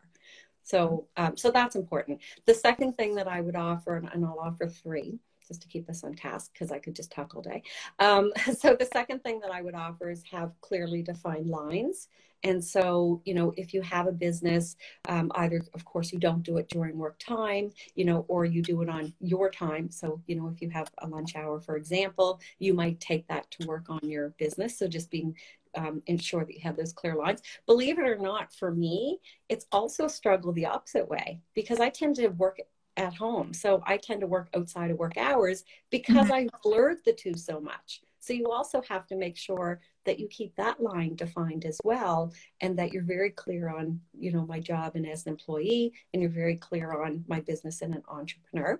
so, 0.63 1.07
um, 1.17 1.37
so 1.37 1.51
that's 1.51 1.75
important. 1.75 2.21
The 2.45 2.53
second 2.53 2.93
thing 2.97 3.15
that 3.15 3.27
I 3.27 3.41
would 3.41 3.55
offer, 3.55 3.97
and 3.97 4.25
I'll 4.25 4.39
offer 4.39 4.67
three 4.67 5.19
just 5.47 5.61
to 5.61 5.67
keep 5.67 5.89
us 5.89 6.03
on 6.05 6.15
task 6.15 6.51
because 6.53 6.71
I 6.71 6.79
could 6.79 6.95
just 6.95 7.11
talk 7.11 7.35
all 7.35 7.41
day. 7.41 7.63
Um, 7.99 8.31
so 8.57 8.75
the 8.75 8.87
second 8.91 9.23
thing 9.23 9.39
that 9.41 9.51
I 9.51 9.61
would 9.61 9.75
offer 9.75 10.09
is 10.09 10.23
have 10.31 10.51
clearly 10.61 11.01
defined 11.03 11.47
lines 11.49 12.07
And 12.45 12.63
so, 12.63 13.21
you 13.25 13.33
know, 13.33 13.53
if 13.55 13.73
you 13.73 13.81
have 13.83 14.05
a 14.07 14.11
business, 14.11 14.75
um, 15.07 15.31
either, 15.35 15.61
of 15.73 15.85
course, 15.85 16.11
you 16.11 16.19
don't 16.19 16.43
do 16.43 16.57
it 16.57 16.67
during 16.69 16.97
work 16.97 17.17
time, 17.19 17.71
you 17.95 18.03
know, 18.03 18.25
or 18.27 18.43
you 18.43 18.61
do 18.61 18.81
it 18.81 18.89
on 18.89 19.13
your 19.21 19.49
time. 19.49 19.89
So, 19.91 20.21
you 20.27 20.35
know, 20.35 20.49
if 20.49 20.61
you 20.61 20.69
have 20.71 20.89
a 20.97 21.07
lunch 21.07 21.35
hour, 21.37 21.61
for 21.61 21.77
example, 21.77 22.41
you 22.59 22.73
might 22.73 22.99
take 22.99 23.27
that 23.27 23.49
to 23.51 23.63
work 23.63 23.89
on 23.89 24.01
your 24.03 24.29
business. 24.37 24.77
So 24.77 24.87
just 24.87 25.09
being 25.09 25.35
um, 25.75 26.01
ensure 26.07 26.45
that 26.45 26.53
you 26.53 26.61
have 26.61 26.77
those 26.77 26.93
clear 26.93 27.15
lines. 27.15 27.41
Believe 27.65 27.99
it 27.99 28.07
or 28.07 28.17
not, 28.17 28.53
for 28.53 28.71
me, 28.71 29.19
it's 29.49 29.65
also 29.71 30.05
a 30.05 30.09
struggle 30.09 30.51
the 30.51 30.65
opposite 30.65 31.07
way 31.07 31.41
because 31.53 31.79
I 31.79 31.89
tend 31.89 32.15
to 32.17 32.27
work 32.29 32.59
at 32.97 33.13
home. 33.13 33.53
So 33.53 33.81
I 33.85 33.97
tend 33.97 34.21
to 34.21 34.27
work 34.27 34.49
outside 34.55 34.91
of 34.91 34.97
work 34.97 35.17
hours 35.17 35.63
because 35.89 36.27
mm-hmm. 36.27 36.33
I 36.33 36.47
blurred 36.61 36.99
the 37.05 37.13
two 37.13 37.35
so 37.35 37.59
much. 37.59 38.01
So 38.19 38.33
you 38.33 38.51
also 38.51 38.81
have 38.87 39.05
to 39.07 39.17
make 39.17 39.35
sure 39.35 39.81
that 40.05 40.19
you 40.19 40.27
keep 40.29 40.55
that 40.55 40.81
line 40.81 41.15
defined 41.15 41.65
as 41.65 41.79
well 41.83 42.31
and 42.61 42.77
that 42.79 42.93
you're 42.93 43.03
very 43.03 43.31
clear 43.31 43.69
on, 43.69 43.99
you 44.17 44.31
know, 44.31 44.45
my 44.45 44.59
job 44.59 44.95
and 44.95 45.05
as 45.05 45.25
an 45.25 45.31
employee 45.31 45.93
and 46.13 46.21
you're 46.21 46.31
very 46.31 46.55
clear 46.55 47.03
on 47.03 47.25
my 47.27 47.41
business 47.41 47.81
and 47.81 47.93
an 47.93 48.03
entrepreneur. 48.07 48.79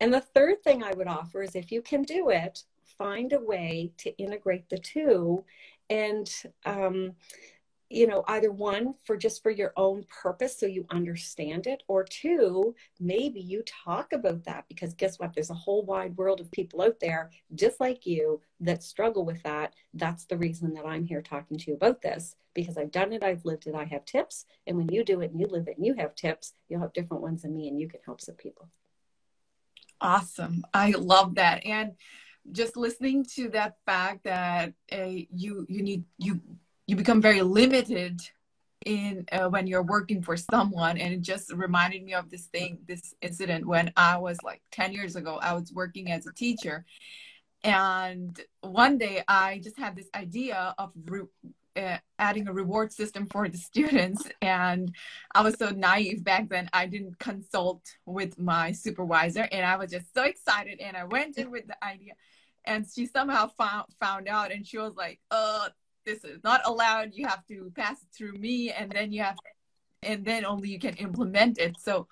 And 0.00 0.12
the 0.12 0.20
third 0.20 0.62
thing 0.62 0.82
I 0.82 0.92
would 0.92 1.06
offer 1.06 1.42
is 1.42 1.54
if 1.54 1.72
you 1.72 1.80
can 1.80 2.02
do 2.02 2.28
it, 2.28 2.64
find 2.98 3.32
a 3.32 3.40
way 3.40 3.92
to 3.98 4.16
integrate 4.18 4.68
the 4.68 4.78
two 4.78 5.44
and 5.90 6.30
um, 6.64 7.12
you 7.90 8.06
know 8.06 8.24
either 8.28 8.50
one 8.50 8.94
for 9.04 9.16
just 9.16 9.42
for 9.42 9.50
your 9.50 9.72
own 9.76 10.04
purpose 10.22 10.58
so 10.58 10.66
you 10.66 10.86
understand 10.90 11.66
it 11.66 11.82
or 11.86 12.02
two 12.02 12.74
maybe 12.98 13.40
you 13.40 13.62
talk 13.84 14.12
about 14.12 14.42
that 14.44 14.64
because 14.68 14.94
guess 14.94 15.18
what? 15.18 15.34
There's 15.34 15.50
a 15.50 15.54
whole 15.54 15.84
wide 15.84 16.16
world 16.16 16.40
of 16.40 16.50
people 16.50 16.82
out 16.82 16.98
there 17.00 17.30
just 17.54 17.80
like 17.80 18.06
you 18.06 18.40
that 18.60 18.82
struggle 18.82 19.24
with 19.24 19.42
that. 19.42 19.74
That's 19.92 20.24
the 20.24 20.38
reason 20.38 20.72
that 20.74 20.86
i'm 20.86 21.04
here 21.04 21.22
talking 21.22 21.58
to 21.58 21.70
you 21.70 21.76
about 21.76 22.02
this 22.02 22.36
because 22.54 22.76
i've 22.78 22.90
done 22.90 23.12
it 23.12 23.22
i've 23.22 23.44
lived 23.44 23.66
it 23.66 23.74
i 23.74 23.84
have 23.84 24.04
tips 24.04 24.46
and 24.66 24.76
when 24.76 24.88
you 24.88 25.04
do 25.04 25.20
it 25.20 25.30
and 25.30 25.40
you 25.40 25.46
live 25.46 25.68
it 25.68 25.76
and 25.76 25.86
you 25.86 25.94
have 25.94 26.14
tips 26.14 26.54
you'll 26.68 26.80
have 26.80 26.92
different 26.92 27.22
ones 27.22 27.42
than 27.42 27.54
me 27.54 27.68
and 27.68 27.80
you 27.80 27.88
can 27.88 28.00
help 28.04 28.20
some 28.20 28.34
people. 28.34 28.68
Awesome. 30.00 30.64
I 30.74 30.90
love 30.90 31.36
that. 31.36 31.64
And 31.64 31.92
just 32.52 32.76
listening 32.76 33.24
to 33.36 33.48
that 33.50 33.76
fact 33.86 34.24
that 34.24 34.74
uh, 34.92 35.04
you 35.34 35.66
you 35.68 35.82
need 35.82 36.04
you 36.18 36.40
you 36.86 36.96
become 36.96 37.20
very 37.20 37.42
limited 37.42 38.20
in 38.84 39.24
uh, 39.32 39.48
when 39.48 39.66
you're 39.66 39.82
working 39.82 40.22
for 40.22 40.36
someone. 40.36 40.98
And 40.98 41.14
it 41.14 41.20
just 41.20 41.52
reminded 41.52 42.04
me 42.04 42.14
of 42.14 42.30
this 42.30 42.46
thing 42.46 42.78
this 42.86 43.14
incident 43.22 43.66
when 43.66 43.92
i 43.96 44.16
was 44.16 44.38
like 44.42 44.62
10 44.72 44.92
years 44.92 45.16
ago 45.16 45.38
i 45.42 45.52
was 45.54 45.72
working 45.72 46.10
as 46.10 46.26
a 46.26 46.32
teacher. 46.32 46.84
And 47.62 48.38
one 48.60 48.98
day 48.98 49.22
i 49.26 49.60
just 49.62 49.78
had 49.78 49.96
this 49.96 50.08
idea 50.14 50.74
of 50.78 50.92
re- 51.06 51.52
uh, 51.76 51.98
adding 52.20 52.46
a 52.46 52.52
reward 52.52 52.92
system 52.92 53.26
for 53.26 53.48
the 53.48 53.58
students. 53.70 54.28
And 54.42 54.94
i 55.34 55.42
was 55.42 55.54
so 55.58 55.70
naive 55.70 56.22
back 56.22 56.48
then 56.48 56.68
i 56.72 56.86
didn't 56.86 57.18
consult 57.18 57.82
with 58.04 58.38
my 58.38 58.72
supervisor. 58.72 59.48
And 59.50 59.64
i 59.64 59.76
was 59.76 59.90
just 59.90 60.12
so 60.14 60.24
excited. 60.24 60.80
And 60.80 60.96
i 60.96 61.04
went 61.04 61.38
in 61.38 61.50
with 61.50 61.66
the 61.66 61.82
idea 61.82 62.12
and 62.66 62.86
she 62.92 63.06
somehow 63.06 63.48
found 63.58 63.86
found 64.00 64.28
out 64.28 64.52
and 64.52 64.66
she 64.66 64.78
was 64.78 64.94
like 64.96 65.20
uh 65.30 65.68
this 66.04 66.24
is 66.24 66.42
not 66.44 66.60
allowed. 66.64 67.10
You 67.14 67.26
have 67.26 67.46
to 67.46 67.72
pass 67.74 68.02
it 68.02 68.08
through 68.16 68.34
me 68.34 68.70
and 68.70 68.90
then 68.90 69.12
you 69.12 69.22
have 69.22 69.36
and 70.02 70.24
then 70.24 70.44
only 70.44 70.68
you 70.68 70.78
can 70.78 70.94
implement 70.94 71.58
it. 71.58 71.76
So 71.80 72.08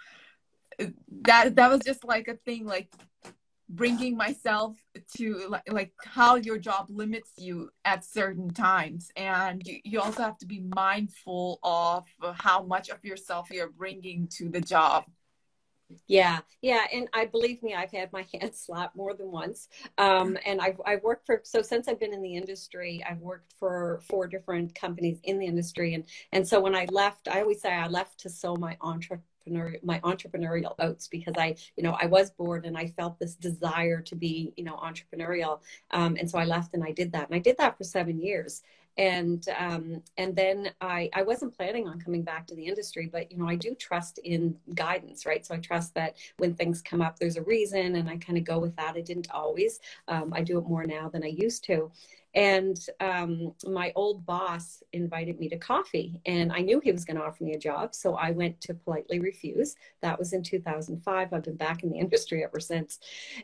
uh, 0.81 0.87
that 1.23 1.57
that 1.57 1.71
was 1.71 1.81
just 1.81 2.05
like 2.05 2.29
a 2.29 2.37
thing 2.37 2.67
like 2.67 2.91
bringing 3.69 4.17
myself 4.17 4.77
to 5.17 5.47
like, 5.49 5.73
like 5.73 5.93
how 6.05 6.37
your 6.37 6.59
job 6.59 6.87
limits 6.89 7.33
you 7.37 7.71
at 7.85 8.05
certain 8.05 8.51
times. 8.51 9.11
And 9.17 9.67
you, 9.67 9.79
you 9.85 10.01
also 10.01 10.23
have 10.23 10.39
to 10.39 10.47
be 10.47 10.61
mindful 10.75 11.59
of 11.63 12.05
how 12.35 12.63
much 12.63 12.91
of 12.91 13.05
yourself 13.05 13.49
you're 13.51 13.71
bringing 13.71 14.29
to 14.39 14.49
the 14.49 14.61
job 14.61 15.05
yeah, 16.07 16.41
yeah, 16.61 16.87
and 16.93 17.09
I 17.13 17.27
believe 17.27 17.63
me, 17.63 17.75
I've 17.75 17.91
had 17.91 18.13
my 18.13 18.27
hand 18.35 18.55
slapped 18.55 18.97
more 18.97 19.15
than 19.15 19.31
once. 19.31 19.69
Um, 19.99 20.39
and 20.45 20.61
I've 20.61 20.81
I've 20.87 21.03
worked 21.03 21.27
for 21.27 21.41
so 21.45 21.63
since 21.63 21.89
I've 21.89 22.01
been 22.01 22.13
in 22.13 22.23
the 22.23 22.35
industry, 22.35 23.05
I've 23.09 23.21
worked 23.21 23.53
for 23.59 24.01
four 24.09 24.27
different 24.27 24.75
companies 24.75 25.19
in 25.25 25.39
the 25.39 25.47
industry, 25.47 25.95
and 25.95 26.05
and 26.33 26.47
so 26.47 26.61
when 26.61 26.75
I 26.75 26.87
left, 26.91 27.29
I 27.29 27.41
always 27.41 27.61
say 27.61 27.73
I 27.73 27.89
left 27.89 28.21
to 28.21 28.31
sow 28.31 28.57
my 28.57 28.77
entrepreneur 28.81 29.77
my 29.83 29.99
entrepreneurial 30.01 30.75
oats 30.79 31.09
because 31.09 31.35
I 31.37 31.57
you 31.77 31.83
know 31.83 31.97
I 32.01 32.07
was 32.07 32.31
bored 32.31 32.65
and 32.65 32.79
I 32.79 32.87
felt 32.87 33.19
this 33.19 33.35
desire 33.35 34.01
to 34.03 34.15
be 34.15 34.53
you 34.57 34.65
know 34.65 34.77
entrepreneurial, 34.77 35.61
um, 35.91 36.17
and 36.19 36.31
so 36.31 36.39
I 36.39 36.45
left 36.45 36.75
and 36.75 36.85
I 36.85 36.93
did 36.93 37.13
that, 37.13 37.27
and 37.29 37.35
I 37.35 37.41
did 37.41 37.57
that 37.59 37.77
for 37.77 37.85
seven 37.85 38.21
years 38.21 38.63
and 38.99 39.47
um, 39.59 40.03
and 40.19 40.37
then 40.37 40.71
I 40.81 41.09
I 41.15 41.23
wasn't 41.23 41.57
planning 41.57 41.89
on 41.89 42.01
coming 42.01 42.23
back 42.23 42.47
to 42.49 42.55
the 42.55 42.67
industry, 42.67 43.09
but 43.11 43.31
you 43.31 43.39
know 43.39 43.49
I 43.49 43.57
do 43.57 43.75
trust 43.75 44.19
in 44.19 44.57
guidance, 44.75 45.25
right? 45.25 45.45
So 45.45 45.55
I 45.55 45.59
trust 45.59 45.95
that 45.95 46.17
when 46.39 46.55
things 46.55 46.83
come 46.83 47.01
up, 47.01 47.19
there's 47.19 47.37
a 47.37 47.43
reason, 47.43 47.97
and 47.97 48.09
I 48.09 48.17
kind 48.19 48.39
of 48.39 48.45
go 48.45 48.59
with 48.59 48.77
that. 48.77 48.95
I 48.97 49.01
didn't 49.01 49.31
always. 49.31 49.81
Um, 50.09 50.33
I 50.35 50.43
do 50.43 50.59
it 50.59 50.69
more 50.69 50.85
now 50.85 51.09
than 51.09 51.25
I 51.25 51.29
used 51.29 51.65
to, 51.65 51.91
and 52.35 52.79
um, 53.01 53.53
my 53.67 53.93
old 53.95 54.25
boss 54.25 54.83
invited 54.93 55.39
me 55.39 55.49
to 55.51 55.59
coffee, 55.59 56.19
and 56.25 56.51
I 56.53 56.61
knew 56.61 56.81
he 56.81 56.93
was 56.93 57.05
going 57.05 57.19
to 57.19 57.23
offer 57.23 57.45
me 57.45 57.53
a 57.53 57.59
job. 57.59 57.95
So 57.95 58.15
I 58.15 58.31
went 58.31 58.61
to 58.63 58.75
politely 58.75 59.19
refuse. 59.19 59.77
That 60.01 60.19
was 60.19 60.33
in 60.33 60.43
2005. 60.43 61.33
I've 61.33 61.43
been 61.43 61.57
back 61.57 61.83
in 61.83 61.91
the 61.91 61.99
industry 61.99 62.43
ever 62.43 62.59
since. 62.59 63.01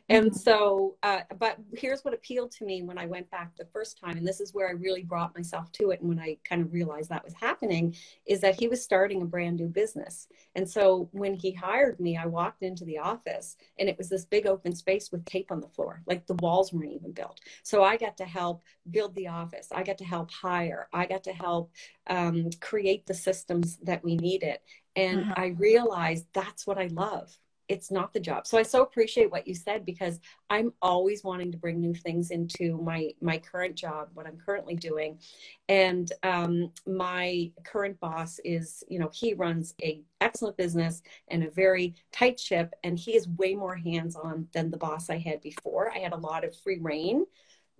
And 0.09 0.26
mm-hmm. 0.26 0.37
so, 0.37 0.97
uh, 1.02 1.21
but 1.38 1.59
here's 1.75 2.02
what 2.04 2.14
appealed 2.14 2.50
to 2.52 2.64
me 2.64 2.83
when 2.83 2.99
I 2.99 3.07
went 3.07 3.30
back 3.30 3.54
the 3.57 3.66
first 3.66 4.00
time, 4.00 4.16
and 4.16 4.26
this 4.26 4.40
is 4.40 4.54
where 4.54 4.68
I 4.68 4.73
really 4.73 5.02
brought 5.02 5.37
myself 5.37 5.71
to 5.73 5.90
it. 5.90 6.00
And 6.00 6.09
when 6.09 6.18
I 6.18 6.38
kind 6.45 6.62
of 6.62 6.73
realized 6.73 7.11
that 7.11 7.25
was 7.25 7.35
happening, 7.35 7.95
is 8.26 8.40
that 8.40 8.59
he 8.59 8.68
was 8.68 8.83
starting 8.83 9.21
a 9.21 9.26
brand 9.26 9.57
new 9.57 9.68
business. 9.68 10.28
And 10.54 10.68
so 10.68 11.11
when 11.12 11.35
he 11.35 11.52
hired 11.52 12.00
me, 12.00 12.16
I 12.16 12.26
walked 12.26 12.62
into 12.62 12.87
the 12.87 12.99
office, 12.99 13.57
and 13.78 13.88
it 13.88 13.99
was 13.99 14.09
this 14.09 14.25
big 14.25 14.47
open 14.47 14.75
space 14.75 15.12
with 15.12 15.25
tape 15.26 15.50
on 15.50 15.61
the 15.61 15.68
floor, 15.68 16.02
like 16.07 16.26
the 16.26 16.35
walls 16.35 16.73
weren't 16.73 16.92
even 16.92 17.12
built. 17.12 17.40
So 17.62 17.85
I 17.85 17.99
got 17.99 18.16
to 18.16 18.25
help 18.25 18.62
build 18.90 19.14
the 19.14 19.28
office. 19.28 19.68
I 19.73 19.83
got 19.83 19.99
to 19.99 20.04
help 20.04 20.30
hire. 20.30 20.88
I 20.92 21.07
got 21.07 21.25
to 21.25 21.33
help 21.33 21.73
um, 22.09 22.50
create 22.61 23.07
the 23.07 23.14
systems 23.14 23.78
that 23.83 24.02
we 24.04 24.16
needed. 24.16 24.59
And 24.97 25.21
uh-huh. 25.21 25.35
I 25.37 25.47
realized 25.59 26.26
that's 26.33 26.66
what 26.66 26.78
I 26.78 26.87
love. 26.88 27.37
It's 27.68 27.90
not 27.90 28.14
the 28.14 28.21
job. 28.21 28.47
So 28.47 28.57
I 28.57 28.62
so 28.62 28.83
appreciate 28.83 29.30
what 29.30 29.47
you 29.47 29.54
said 29.54 29.85
because 29.85 30.18
I'm 30.49 30.73
always 30.80 31.23
wanting 31.23 31.52
to 31.52 31.59
bring 31.59 31.80
new 31.80 31.92
things 31.92 32.30
into 32.30 32.78
my 32.78 33.11
my 33.21 33.37
current 33.37 33.75
job, 33.75 34.09
what 34.14 34.26
I'm 34.26 34.38
currently 34.38 34.75
doing. 34.75 35.18
And 35.68 36.11
um, 36.23 36.73
my 36.87 37.52
current 37.64 38.00
boss 38.00 38.40
is, 38.42 38.83
you 38.88 38.99
know, 38.99 39.11
he 39.12 39.35
runs 39.35 39.75
a 39.83 40.00
excellent 40.23 40.57
business 40.57 41.02
and 41.28 41.45
a 41.45 41.50
very 41.50 41.95
tight 42.11 42.40
ship, 42.40 42.75
and 42.85 42.99
he 42.99 43.14
is 43.14 43.28
way 43.28 43.54
more 43.54 43.76
hands 43.76 44.16
on 44.16 44.49
than 44.54 44.71
the 44.71 44.78
boss 44.78 45.11
I 45.11 45.18
had 45.18 45.42
before. 45.42 45.92
I 45.92 45.99
had 45.99 46.14
a 46.14 46.16
lot 46.16 46.45
of 46.45 46.57
free 46.57 46.78
reign 46.80 47.26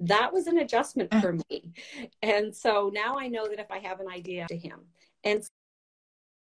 that 0.00 0.33
was 0.33 0.47
an 0.47 0.59
adjustment 0.59 1.12
for 1.21 1.33
mm. 1.33 1.43
me. 1.50 1.73
And 2.23 2.55
so 2.55 2.90
now 2.93 3.17
I 3.19 3.28
know 3.28 3.47
that 3.49 3.59
if 3.59 3.71
I 3.71 3.78
have 3.78 4.00
an 4.00 4.09
idea 4.09 4.47
to 4.49 4.57
him 4.57 4.81
and 5.25 5.43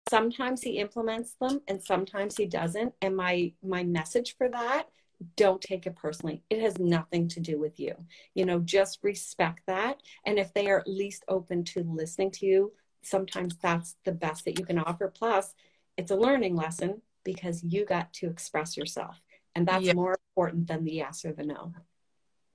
sometimes 0.09 0.61
he 0.61 0.77
implements 0.77 1.35
them 1.41 1.61
and 1.67 1.83
sometimes 1.83 2.37
he 2.37 2.45
doesn't 2.45 2.93
and 3.01 3.15
my 3.15 3.51
my 3.63 3.83
message 3.83 4.35
for 4.37 4.47
that 4.49 4.87
don't 5.35 5.61
take 5.61 5.87
it 5.87 5.95
personally. 5.95 6.43
It 6.47 6.61
has 6.61 6.77
nothing 6.77 7.27
to 7.29 7.39
do 7.39 7.59
with 7.59 7.79
you. 7.79 7.95
You 8.35 8.45
know 8.45 8.59
just 8.59 8.99
respect 9.01 9.61
that 9.67 9.97
and 10.25 10.37
if 10.37 10.53
they 10.53 10.67
are 10.67 10.79
at 10.79 10.87
least 10.87 11.25
open 11.27 11.63
to 11.65 11.83
listening 11.83 12.31
to 12.31 12.45
you 12.45 12.73
sometimes 13.03 13.55
that's 13.57 13.95
the 14.05 14.11
best 14.11 14.45
that 14.45 14.59
you 14.59 14.65
can 14.65 14.79
offer. 14.79 15.07
Plus 15.07 15.53
it's 15.97 16.11
a 16.11 16.15
learning 16.15 16.55
lesson 16.55 17.01
because 17.23 17.63
you 17.63 17.85
got 17.85 18.13
to 18.13 18.27
express 18.27 18.77
yourself 18.77 19.19
and 19.55 19.67
that's 19.67 19.93
more 19.93 20.15
important 20.35 20.67
than 20.67 20.83
the 20.83 20.93
yes 20.93 21.25
or 21.25 21.33
the 21.33 21.43
no 21.43 21.73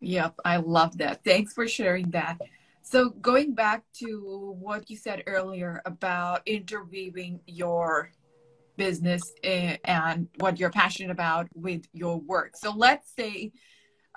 Yep, 0.03 0.41
I 0.45 0.57
love 0.57 0.99
that. 0.99 1.23
Thanks 1.25 1.55
for 1.55 1.69
sharing 1.69 2.11
that. 2.11 2.39
So, 2.83 3.11
going 3.11 3.55
back 3.55 3.85
to 4.01 4.57
what 4.59 4.91
you 4.91 4.97
said 4.97 5.23
earlier 5.27 5.81
about 5.87 6.43
interweaving 6.45 7.41
your 7.47 8.11
business 8.77 9.33
and 9.45 10.29
what 10.39 10.59
you're 10.59 10.71
passionate 10.71 11.13
about 11.13 11.49
with 11.55 11.87
your 11.93 12.19
work. 12.19 12.57
So, 12.57 12.73
let's 12.73 13.13
say 13.17 13.53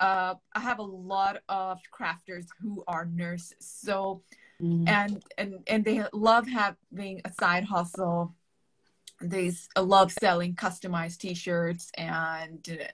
uh, 0.00 0.34
I 0.52 0.60
have 0.60 0.80
a 0.80 0.82
lot 0.82 1.38
of 1.48 1.78
crafters 1.96 2.46
who 2.60 2.82
are 2.88 3.06
nurses. 3.06 3.56
So, 3.60 4.22
mm-hmm. 4.60 4.88
and 4.88 5.22
and 5.38 5.54
and 5.68 5.84
they 5.84 6.02
love 6.12 6.48
having 6.48 7.20
a 7.24 7.32
side 7.40 7.64
hustle. 7.64 8.34
They 9.20 9.52
love 9.78 10.12
selling 10.12 10.56
customized 10.56 11.18
T-shirts 11.18 11.90
and 11.96 12.90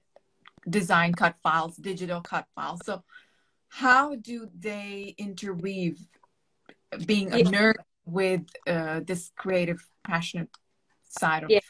design 0.69 1.13
cut 1.13 1.37
files, 1.43 1.77
digital 1.77 2.21
cut 2.21 2.47
files. 2.55 2.81
So 2.85 3.03
how 3.69 4.17
do 4.17 4.49
they 4.59 5.15
interweave 5.19 5.99
being 7.07 7.33
a 7.33 7.45
nerd 7.45 7.77
with 8.05 8.45
uh, 8.67 9.01
this 9.01 9.31
creative, 9.37 9.83
passionate 10.05 10.51
side 11.09 11.45
of 11.45 11.51
yeah. 11.51 11.61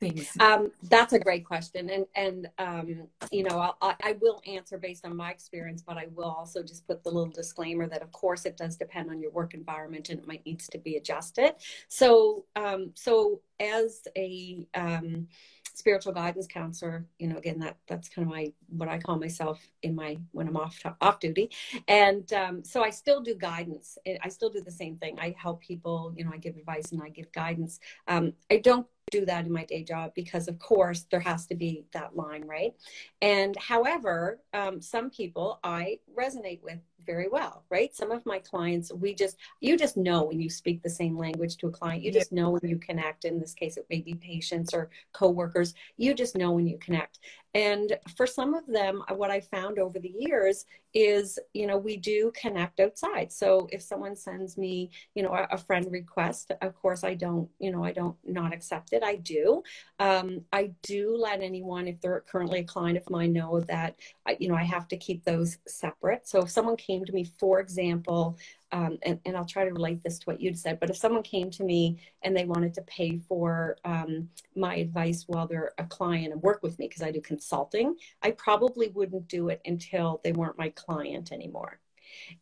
things? 0.00 0.28
Um, 0.40 0.72
that's 0.82 1.12
a 1.12 1.18
great 1.18 1.44
question, 1.44 1.90
and 1.90 2.06
and 2.16 2.48
um, 2.58 3.08
you 3.30 3.44
know 3.44 3.72
I, 3.80 3.94
I 4.02 4.16
will 4.20 4.42
answer 4.46 4.78
based 4.78 5.06
on 5.06 5.16
my 5.16 5.30
experience, 5.30 5.82
but 5.86 5.96
I 5.96 6.08
will 6.12 6.30
also 6.30 6.62
just 6.62 6.86
put 6.88 7.04
the 7.04 7.10
little 7.10 7.32
disclaimer 7.32 7.86
that 7.88 8.02
of 8.02 8.10
course 8.10 8.46
it 8.46 8.56
does 8.56 8.76
depend 8.76 9.10
on 9.10 9.20
your 9.20 9.30
work 9.30 9.54
environment 9.54 10.08
and 10.08 10.18
it 10.18 10.26
might 10.26 10.44
needs 10.44 10.66
to 10.68 10.78
be 10.78 10.96
adjusted. 10.96 11.54
So 11.86 12.46
um, 12.56 12.90
so 12.94 13.42
as 13.60 14.08
a 14.16 14.66
um, 14.74 15.28
spiritual 15.74 16.12
guidance 16.12 16.46
counselor 16.46 17.04
you 17.18 17.26
know 17.28 17.36
again 17.36 17.58
that 17.58 17.76
that's 17.88 18.08
kind 18.08 18.26
of 18.26 18.32
my 18.32 18.52
what 18.68 18.88
i 18.88 18.98
call 18.98 19.18
myself 19.18 19.60
in 19.82 19.94
my 19.94 20.16
when 20.32 20.48
i'm 20.48 20.56
off 20.56 20.80
off 21.00 21.20
duty. 21.20 21.50
And 21.88 22.32
um, 22.32 22.64
so 22.64 22.82
i 22.82 22.90
still 22.90 23.20
do 23.20 23.34
guidance. 23.34 23.98
I 24.22 24.28
still 24.28 24.50
do 24.50 24.60
the 24.60 24.70
same 24.70 24.96
thing. 24.96 25.18
I 25.20 25.34
help 25.38 25.60
people 25.60 26.14
you 26.16 26.24
know 26.24 26.30
i 26.32 26.38
give 26.38 26.56
advice 26.56 26.92
and 26.92 27.02
i 27.02 27.08
give 27.08 27.30
guidance. 27.32 27.80
Um, 28.08 28.32
i 28.50 28.56
don't 28.58 28.86
do 29.10 29.24
that 29.24 29.46
in 29.46 29.52
my 29.52 29.64
day 29.64 29.82
job 29.82 30.12
because 30.14 30.48
of 30.48 30.58
course 30.58 31.06
there 31.10 31.20
has 31.20 31.46
to 31.46 31.54
be 31.54 31.84
that 31.92 32.16
line 32.16 32.44
right 32.46 32.74
and 33.22 33.56
however 33.56 34.40
um, 34.52 34.80
some 34.80 35.10
people 35.10 35.60
i 35.62 35.98
resonate 36.18 36.62
with 36.62 36.78
very 37.06 37.28
well, 37.28 37.64
right? 37.70 37.94
Some 37.94 38.10
of 38.10 38.24
my 38.26 38.38
clients, 38.38 38.92
we 38.92 39.14
just, 39.14 39.36
you 39.60 39.76
just 39.76 39.96
know 39.96 40.24
when 40.24 40.40
you 40.40 40.50
speak 40.50 40.82
the 40.82 40.90
same 40.90 41.16
language 41.16 41.56
to 41.58 41.68
a 41.68 41.70
client, 41.70 42.02
you 42.02 42.12
just 42.12 42.32
know 42.32 42.50
when 42.50 42.68
you 42.68 42.78
connect. 42.78 43.24
In 43.24 43.38
this 43.38 43.54
case, 43.54 43.76
it 43.76 43.86
may 43.90 44.00
be 44.00 44.14
patients 44.14 44.72
or 44.72 44.90
coworkers. 45.12 45.74
You 45.96 46.14
just 46.14 46.36
know 46.36 46.52
when 46.52 46.66
you 46.66 46.78
connect. 46.78 47.20
And 47.54 47.96
for 48.16 48.26
some 48.26 48.54
of 48.54 48.66
them, 48.66 49.02
what 49.10 49.30
I 49.30 49.40
found 49.40 49.78
over 49.78 50.00
the 50.00 50.14
years 50.18 50.66
is, 50.92 51.38
you 51.52 51.66
know, 51.66 51.76
we 51.76 51.96
do 51.96 52.32
connect 52.34 52.80
outside. 52.80 53.32
So 53.32 53.68
if 53.70 53.82
someone 53.82 54.16
sends 54.16 54.58
me, 54.58 54.90
you 55.14 55.22
know, 55.22 55.32
a, 55.32 55.46
a 55.52 55.58
friend 55.58 55.86
request, 55.90 56.52
of 56.62 56.74
course, 56.74 57.04
I 57.04 57.14
don't, 57.14 57.48
you 57.58 57.70
know, 57.70 57.84
I 57.84 57.92
don't 57.92 58.16
not 58.24 58.52
accept 58.52 58.92
it. 58.92 59.02
I 59.02 59.16
do. 59.16 59.62
Um, 59.98 60.42
I 60.52 60.72
do 60.82 61.16
let 61.16 61.42
anyone, 61.42 61.88
if 61.88 62.00
they're 62.00 62.24
currently 62.28 62.60
a 62.60 62.64
client 62.64 62.98
of 62.98 63.08
mine, 63.10 63.32
know 63.32 63.60
that, 63.60 63.96
I, 64.26 64.36
you 64.40 64.48
know, 64.48 64.56
I 64.56 64.64
have 64.64 64.88
to 64.88 64.96
keep 64.96 65.24
those 65.24 65.58
separate. 65.66 66.28
So 66.28 66.42
if 66.42 66.50
someone 66.50 66.76
came 66.76 67.04
to 67.04 67.12
me, 67.12 67.24
for 67.38 67.60
example, 67.60 68.36
um, 68.72 68.98
and, 69.02 69.20
and 69.24 69.36
I'll 69.36 69.44
try 69.44 69.64
to 69.64 69.70
relate 69.70 70.02
this 70.02 70.18
to 70.20 70.24
what 70.24 70.40
you'd 70.40 70.58
said, 70.58 70.80
but 70.80 70.90
if 70.90 70.96
someone 70.96 71.22
came 71.22 71.50
to 71.52 71.64
me 71.64 71.98
and 72.22 72.36
they 72.36 72.44
wanted 72.44 72.74
to 72.74 72.82
pay 72.82 73.18
for 73.18 73.76
um, 73.84 74.28
my 74.56 74.76
advice 74.76 75.24
while 75.26 75.46
they're 75.46 75.72
a 75.78 75.84
client 75.84 76.32
and 76.32 76.42
work 76.42 76.62
with 76.62 76.78
me, 76.78 76.88
because 76.88 77.02
I 77.02 77.10
do 77.10 77.20
consulting, 77.20 77.94
I 78.22 78.32
probably 78.32 78.88
wouldn't 78.88 79.28
do 79.28 79.48
it 79.48 79.60
until 79.64 80.20
they 80.24 80.32
weren't 80.32 80.58
my 80.58 80.70
client 80.70 81.32
anymore 81.32 81.80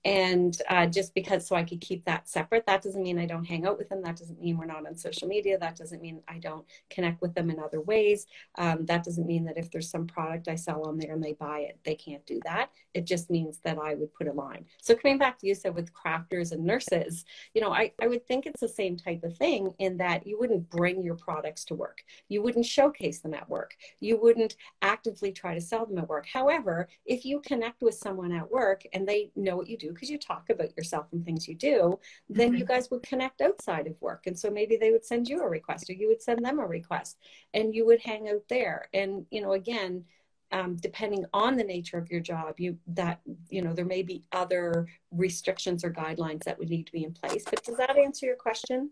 and 0.05 0.61
uh, 0.69 0.87
just 0.87 1.15
because 1.15 1.47
so 1.47 1.57
i 1.57 1.63
could 1.63 1.81
keep 1.81 2.05
that 2.05 2.29
separate 2.29 2.67
that 2.67 2.83
doesn't 2.83 3.03
mean 3.03 3.19
i 3.19 3.27
don't 3.27 3.45
hang 3.45 3.67
out 3.67 3.79
with 3.79 3.89
them. 3.89 4.03
That 4.03 4.17
doesn't 4.17 4.41
mean 4.41 4.57
we're 4.57 4.67
not 4.67 4.87
on 4.87 4.97
social 4.97 5.29
media. 5.29 5.59
That 5.59 5.77
doesn't 5.77 6.03
mean 6.03 6.21
i 6.29 6.39
don't 6.39 6.65
connect 6.91 7.21
with 7.23 7.35
them 7.35 7.51
in 7.51 7.59
other 7.59 7.81
ways. 7.81 8.27
Um, 8.59 8.87
that 8.87 9.05
doesn't 9.05 9.27
mean 9.27 9.45
that 9.45 9.59
if 9.59 9.71
there's 9.71 9.91
some 9.91 10.07
product 10.07 10.49
i 10.49 10.55
sell 10.55 10.87
on 10.87 10.99
there 10.99 11.13
and 11.13 11.23
they 11.23 11.33
buy 11.35 11.61
it 11.61 11.79
they 11.85 11.95
can't 11.95 12.25
do 12.27 12.41
that. 12.45 12.71
It 12.95 13.07
just 13.07 13.31
means 13.31 13.59
that 13.65 13.79
i 13.79 13.95
would 13.95 14.13
put 14.15 14.29
a 14.29 14.33
line. 14.33 14.67
So 14.81 14.95
coming 14.95 15.19
back 15.19 15.39
to 15.39 15.47
you 15.47 15.55
said 15.55 15.75
with 15.75 15.93
crafters 15.93 16.53
and 16.53 16.65
nurses 16.65 17.25
you 17.55 17.61
know 17.61 17.73
I, 17.73 17.93
I 18.01 18.09
would 18.09 18.27
think 18.27 18.47
it's 18.47 18.61
the 18.61 18.69
same 18.69 18.97
type 18.97 19.23
of 19.25 19.37
thing 19.37 19.75
in 19.79 19.97
that 19.99 20.27
you 20.27 20.39
wouldn't 20.39 20.71
bring 20.71 21.03
your 21.03 21.17
products 21.17 21.65
to 21.67 21.75
work. 21.75 22.03
You 22.29 22.43
wouldn't 22.43 22.67
showcase 22.67 23.21
them 23.21 23.35
at 23.35 23.49
work. 23.49 23.75
You 24.01 24.21
wouldn't 24.21 24.57
actively 24.83 25.33
try 25.33 25.55
to 25.55 25.61
sell 25.61 25.87
them 25.87 25.99
at 25.99 26.09
work. 26.09 26.27
However 26.33 26.89
if 27.07 27.25
you 27.25 27.41
connect 27.41 27.83
with 27.83 27.95
someone 27.95 28.33
at 28.33 28.51
work 28.51 28.83
and 28.93 29.07
they 29.07 29.31
know 29.37 29.62
what 29.63 29.71
you 29.71 29.79
do 29.79 29.93
because 29.93 30.11
you 30.11 30.19
talk 30.19 30.51
about 30.51 30.77
yourself 30.77 31.07
and 31.13 31.25
things 31.25 31.47
you 31.49 31.55
do, 31.55 31.99
then 32.29 32.51
mm-hmm. 32.51 32.59
you 32.59 32.65
guys 32.65 32.91
would 32.91 33.03
connect 33.03 33.41
outside 33.41 33.87
of 33.87 34.01
work. 34.01 34.27
And 34.27 34.39
so 34.39 34.51
maybe 34.51 34.77
they 34.77 34.91
would 34.91 35.05
send 35.05 35.29
you 35.29 35.41
a 35.43 35.49
request 35.49 35.89
or 35.89 35.95
you 35.95 36.09
would 36.09 36.23
send 36.23 36.45
them 36.45 36.59
a 36.59 36.67
request 36.67 37.19
and 37.55 37.75
you 37.75 37.87
would 37.87 38.01
hang 38.01 38.29
out 38.29 38.43
there. 38.49 38.89
And, 38.93 39.25
you 39.31 39.41
know, 39.41 39.53
again, 39.53 40.05
um, 40.51 40.77
depending 40.77 41.25
on 41.33 41.57
the 41.57 41.65
nature 41.65 41.97
of 41.97 42.11
your 42.11 42.21
job, 42.21 42.57
you 42.59 42.77
that 42.89 43.21
you 43.49 43.63
know 43.63 43.73
there 43.73 43.87
may 43.87 44.03
be 44.03 44.23
other 44.33 44.87
restrictions 45.11 45.83
or 45.83 45.91
guidelines 45.91 46.45
that 46.45 46.59
would 46.59 46.69
need 46.69 46.85
to 46.87 46.93
be 46.93 47.05
in 47.05 47.13
place. 47.13 47.45
But 47.49 47.65
does 47.65 47.79
that 47.79 47.97
answer 47.97 48.27
your 48.27 48.37
question? 48.37 48.91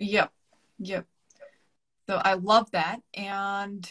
Yep, 0.00 0.32
yep. 0.80 1.06
So 2.08 2.16
I 2.16 2.34
love 2.34 2.72
that, 2.72 3.00
and 3.14 3.90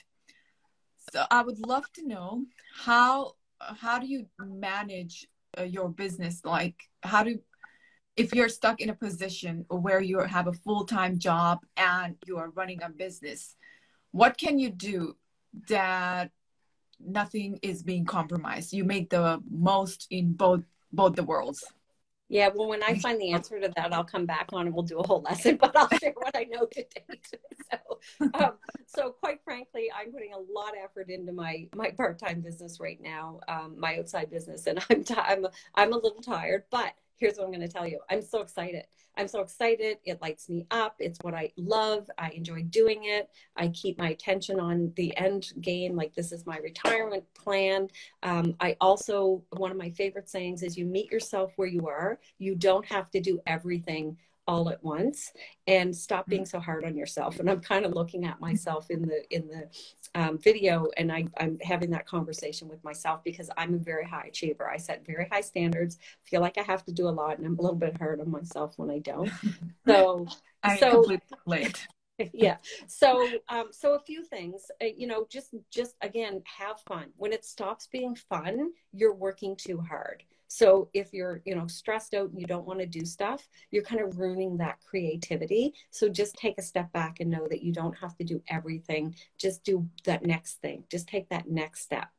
so 1.14 1.24
I 1.32 1.42
would 1.42 1.66
love 1.66 1.86
to 1.94 2.06
know 2.06 2.44
how 2.76 3.36
how 3.60 4.00
do 4.00 4.08
you 4.08 4.28
manage 4.40 5.28
Uh, 5.58 5.64
your 5.64 5.90
business 5.90 6.42
like 6.44 6.76
how 7.04 7.24
do 7.24 7.38
if 8.16 8.34
you're 8.34 8.50
stuck 8.50 8.82
in 8.82 8.90
a 8.90 8.96
position 8.96 9.66
where 9.70 10.02
you 10.02 10.20
have 10.20 10.48
a 10.48 10.54
full-time 10.54 11.20
job 11.20 11.60
and 11.78 12.16
you 12.26 12.38
are 12.38 12.50
running 12.52 12.82
a 12.82 12.90
business 12.90 13.56
what 14.12 14.38
can 14.38 14.58
you 14.58 14.70
do 14.70 15.16
that 15.68 16.32
nothing 17.06 17.60
is 17.62 17.84
being 17.84 18.06
compromised? 18.06 18.74
You 18.74 18.84
make 18.84 19.10
the 19.10 19.42
most 19.50 20.08
in 20.10 20.34
both 20.34 20.64
both 20.92 21.16
the 21.16 21.24
worlds 21.24 21.64
yeah, 22.30 22.50
well, 22.54 22.68
when 22.68 22.82
I 22.84 22.96
find 22.96 23.20
the 23.20 23.32
answer 23.32 23.60
to 23.60 23.72
that, 23.76 23.94
I'll 23.94 24.04
come 24.04 24.26
back 24.26 24.50
on 24.54 24.66
and 24.66 24.74
we'll 24.76 24.84
do 24.84 25.00
a 25.00 25.08
whole 25.08 25.22
lesson. 25.22 25.58
But 25.62 25.76
I'll 25.78 25.90
share 26.00 26.14
what 26.16 26.36
I 26.36 26.46
know 26.46 26.66
today. 26.66 27.06
So, 27.72 28.00
um, 28.34 28.54
so 28.86 29.12
quite 29.12 29.40
frankly, 29.44 29.90
I'm 29.96 30.12
putting 30.12 30.34
a 30.34 30.38
lot 30.38 30.72
of 30.72 30.84
effort 30.84 31.10
into 31.10 31.32
my 31.32 31.68
my 31.76 31.90
part 31.92 32.20
time 32.20 32.42
business 32.42 32.80
right 32.80 33.00
now, 33.02 33.40
um, 33.48 33.76
my 33.80 33.98
outside 33.98 34.30
business, 34.30 34.68
and 34.68 34.80
I'm 34.90 35.04
t- 35.04 35.16
I'm 35.18 35.48
I'm 35.76 35.94
a 35.94 35.98
little 35.98 36.22
tired, 36.22 36.64
but 36.70 36.94
here's 37.24 37.38
what 37.38 37.46
I'm 37.46 37.52
going 37.52 37.62
to 37.62 37.70
tell 37.70 37.88
you. 37.88 38.00
I'm 38.10 38.22
so 38.22 38.42
excited. 38.42 38.86
I'm 39.16 39.30
so 39.30 39.40
excited. 39.40 39.98
It 40.04 40.22
lights 40.22 40.50
me 40.50 40.68
up. 40.72 40.96
It's 41.00 41.18
what 41.22 41.34
I 41.34 41.54
love. 41.56 42.10
I 42.18 42.32
enjoy 42.32 42.64
doing 42.64 43.06
it. 43.06 43.30
I 43.56 43.70
keep 43.70 43.98
my 43.98 44.10
attention 44.10 44.60
on 44.60 44.92
the 44.98 45.16
end 45.16 45.54
game. 45.62 45.96
Like 45.96 46.14
this 46.16 46.34
is 46.34 46.46
my 46.46 46.58
retirement 46.58 47.24
plan. 47.34 47.88
Um, 48.24 48.56
I 48.60 48.76
also, 48.82 49.42
one 49.52 49.72
of 49.72 49.78
my 49.78 49.90
favorite 49.92 50.30
sayings 50.30 50.64
is 50.64 50.78
you 50.78 50.86
meet 50.86 51.10
yourself 51.10 51.54
where 51.56 51.68
you 51.70 51.88
are. 51.88 52.20
You 52.40 52.56
don't 52.56 52.86
have 52.88 53.10
to 53.12 53.22
do 53.22 53.40
everything 53.48 54.18
all 54.48 54.70
at 54.70 54.84
once 54.84 55.32
and 55.68 55.96
stop 55.96 56.28
being 56.28 56.46
so 56.46 56.60
hard 56.60 56.84
on 56.84 56.96
yourself. 56.96 57.40
And 57.40 57.50
i'm 57.50 57.62
kind 57.62 57.86
of 57.86 57.94
looking 57.94 58.26
at 58.26 58.40
myself 58.40 58.90
in 58.90 59.02
the 59.02 59.24
in 59.34 59.48
the 59.48 59.70
um, 60.16 60.38
video 60.38 60.88
and 60.98 61.12
I, 61.12 61.26
i'm 61.40 61.58
having 61.62 61.90
that 61.92 62.06
conversation 62.06 62.68
with 62.68 62.84
myself 62.84 63.24
because 63.24 63.50
i'm 63.58 63.74
a 63.74 63.78
very 63.78 64.06
high 64.06 64.26
achiever. 64.28 64.70
I 64.70 64.78
set 64.78 65.06
very 65.06 65.28
high 65.32 65.42
standards 65.42 65.98
feel 66.24 66.42
like 66.42 66.58
i 66.58 66.62
have 66.62 66.84
to 66.86 66.92
do 66.92 67.08
a 67.08 67.10
lot 67.10 67.38
and 67.38 67.48
i'm 67.48 67.58
a 67.58 67.62
little 67.62 67.78
bit 67.78 67.98
hard 67.98 68.20
on 68.20 68.30
myself 68.30 68.74
when 68.78 68.90
i 68.90 69.00
don't. 69.00 69.32
So 69.86 70.28
I 70.64 70.78
so 70.78 71.06
late 71.46 71.86
yeah. 72.34 72.58
So 72.88 73.28
um 73.50 73.70
so 73.72 73.96
a 73.96 74.00
few 74.00 74.24
things 74.24 74.70
uh, 74.82 74.88
you 74.96 75.08
know 75.08 75.26
just 75.30 75.56
just 75.72 75.96
again 76.02 76.42
have 76.46 76.80
fun. 76.88 77.08
When 77.18 77.34
it 77.34 77.44
stops 77.44 77.88
being 77.88 78.16
fun 78.16 78.72
you're 78.94 79.16
working 79.16 79.56
too 79.56 79.80
hard 79.80 80.24
so 80.48 80.90
if 80.94 81.14
you're, 81.14 81.42
you 81.46 81.56
know, 81.56 81.68
stressed 81.68 82.14
out 82.14 82.30
and 82.30 82.40
you 82.40 82.48
don't 82.48 82.66
want 82.66 82.80
to 82.80 82.86
do 82.86 83.06
stuff, 83.06 83.48
you're 83.72 83.84
kind 83.84 84.02
of 84.02 84.20
ruining 84.20 84.58
that 84.58 84.78
creativity. 84.86 85.74
So 85.92 86.10
just 86.10 86.36
take 86.36 86.58
a 86.58 86.64
step 86.64 86.92
back 86.94 87.20
and 87.20 87.30
know 87.30 87.48
that 87.50 87.64
you 87.64 87.74
don't 87.74 87.98
have 87.98 88.16
to 88.18 88.24
do 88.24 88.42
everything. 88.48 89.16
Just 89.38 89.64
do 89.64 89.88
that 90.06 90.26
next 90.26 90.62
thing. 90.62 90.84
Just 90.90 91.08
take 91.08 91.30
that 91.30 91.50
next 91.50 91.82
step 91.82 92.10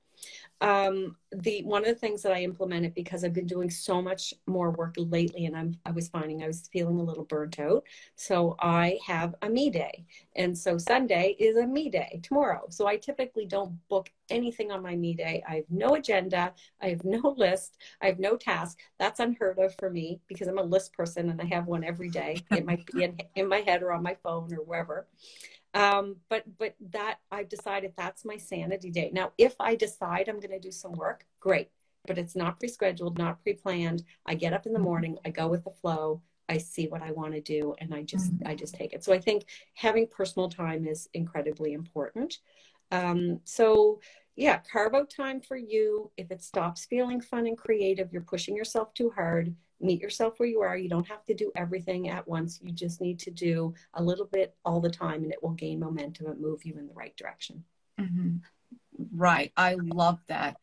um, 0.61 1.17
the 1.33 1.63
one 1.65 1.83
of 1.83 1.89
the 1.89 1.95
things 1.95 2.23
that 2.23 2.33
I 2.33 2.43
implemented 2.43 2.95
because 2.95 3.25
I've 3.25 3.33
been 3.33 3.47
doing 3.47 3.71
so 3.71 4.01
much 4.01 4.33
more 4.47 4.71
work 4.71 4.95
lately, 4.97 5.47
and 5.47 5.57
I'm 5.57 5.77
I 5.85 5.91
was 5.91 6.09
finding 6.09 6.43
I 6.43 6.47
was 6.47 6.69
feeling 6.73 6.99
a 6.99 7.03
little 7.03 7.25
burnt 7.25 7.59
out. 7.59 7.85
So 8.17 8.57
I 8.61 8.99
have 9.07 9.35
a 9.43 9.49
me 9.49 9.71
day, 9.71 10.05
and 10.37 10.57
so 10.57 10.79
Sunday 10.79 11.37
is 11.39 11.57
a 11.57 11.67
me 11.67 11.91
day 11.91 12.21
tomorrow. 12.23 12.63
So 12.71 12.87
I 12.87 12.97
typically 12.97 13.47
don't 13.47 13.77
book 13.89 14.11
anything 14.31 14.71
on 14.71 14.83
my 14.83 14.97
me 14.97 15.15
day. 15.15 15.43
I 15.49 15.57
have 15.57 15.71
no 15.71 15.97
agenda. 15.97 16.55
I 16.81 16.89
have 16.89 17.05
no 17.05 17.35
list. 17.37 17.79
I 18.01 18.07
have 18.07 18.19
no 18.19 18.37
task. 18.37 18.79
That's 18.99 19.21
unheard 19.21 19.59
of 19.59 19.75
for 19.79 19.91
me 19.91 20.21
because 20.29 20.49
I'm 20.49 20.59
a 20.59 20.63
list 20.63 20.93
person 20.93 21.31
and 21.31 21.41
I 21.41 21.45
have 21.47 21.67
one 21.67 21.85
every 21.85 22.09
day. 22.09 22.39
It 22.51 22.65
might 22.65 22.87
be 22.87 23.03
in, 23.03 23.19
in 23.35 23.49
my 23.49 23.61
head 23.61 23.83
or 23.83 23.93
on 23.93 24.03
my 24.03 24.17
phone 24.23 24.53
or 24.53 24.63
wherever. 24.63 25.07
Um, 25.75 26.17
but 26.29 26.45
but 26.57 26.77
that 26.93 27.19
I've 27.31 27.49
decided 27.49 27.93
that's 27.97 28.25
my 28.25 28.37
sanity 28.37 28.91
day. 28.91 29.11
Now, 29.13 29.33
if 29.39 29.55
I 29.61 29.75
decide 29.75 30.29
I'm 30.29 30.41
going 30.41 30.51
to 30.51 30.61
do 30.61 30.71
some 30.71 30.93
work, 30.93 31.27
great. 31.41 31.71
But 32.07 32.19
it's 32.19 32.37
not 32.37 32.59
pre-scheduled, 32.59 33.17
not 33.17 33.43
pre-planned. 33.43 34.05
I 34.27 34.35
get 34.35 34.53
up 34.53 34.67
in 34.67 34.75
the 34.75 34.79
morning, 34.79 35.17
I 35.25 35.31
go 35.31 35.49
with 35.49 35.65
the 35.65 35.71
flow, 35.71 36.21
I 36.49 36.59
see 36.59 36.87
what 36.87 37.03
I 37.03 37.13
want 37.13 37.33
to 37.33 37.41
do, 37.41 37.75
and 37.79 37.95
I 37.95 38.03
just 38.03 38.33
mm-hmm. 38.33 38.47
I 38.47 38.55
just 38.55 38.75
take 38.75 38.93
it. 38.93 39.03
So 39.03 39.13
I 39.13 39.19
think 39.19 39.47
having 39.75 40.07
personal 40.07 40.49
time 40.49 40.87
is 40.87 41.09
incredibly 41.15 41.73
important. 41.73 42.39
Um, 42.91 43.41
so 43.45 44.01
yeah, 44.37 44.61
carve 44.71 44.95
out 44.95 45.11
time 45.11 45.41
for 45.41 45.57
you. 45.57 46.11
If 46.17 46.31
it 46.31 46.43
stops 46.43 46.85
feeling 46.85 47.21
fun 47.21 47.47
and 47.47 47.57
creative, 47.57 48.13
you're 48.13 48.23
pushing 48.23 48.57
yourself 48.57 48.93
too 48.95 49.11
hard 49.15 49.55
meet 49.85 50.01
yourself 50.01 50.39
where 50.39 50.49
you 50.49 50.61
are. 50.63 50.77
You 50.77 50.89
don't 50.89 51.09
have 51.09 51.25
to 51.27 51.35
do 51.35 51.53
everything 51.55 52.09
at 52.09 52.27
once. 52.27 52.59
You 52.63 52.73
just 52.73 53.01
need 53.01 53.19
to 53.21 53.31
do 53.31 53.75
a 53.95 54.03
little 54.03 54.27
bit 54.27 54.55
all 54.65 54.81
the 54.81 54.91
time, 54.91 55.23
and 55.23 55.33
it 55.33 55.43
will 55.43 55.51
gain 55.53 55.79
momentum 55.79 56.27
and 56.27 56.41
move 56.41 56.65
you 56.65 56.75
in 56.79 56.87
the 56.87 56.95
right 56.95 57.17
direction. 57.17 57.65
Mm-hmm. 58.01 58.37
Right. 59.13 59.53
I 59.57 59.75
love 59.75 60.21
that. 60.29 60.57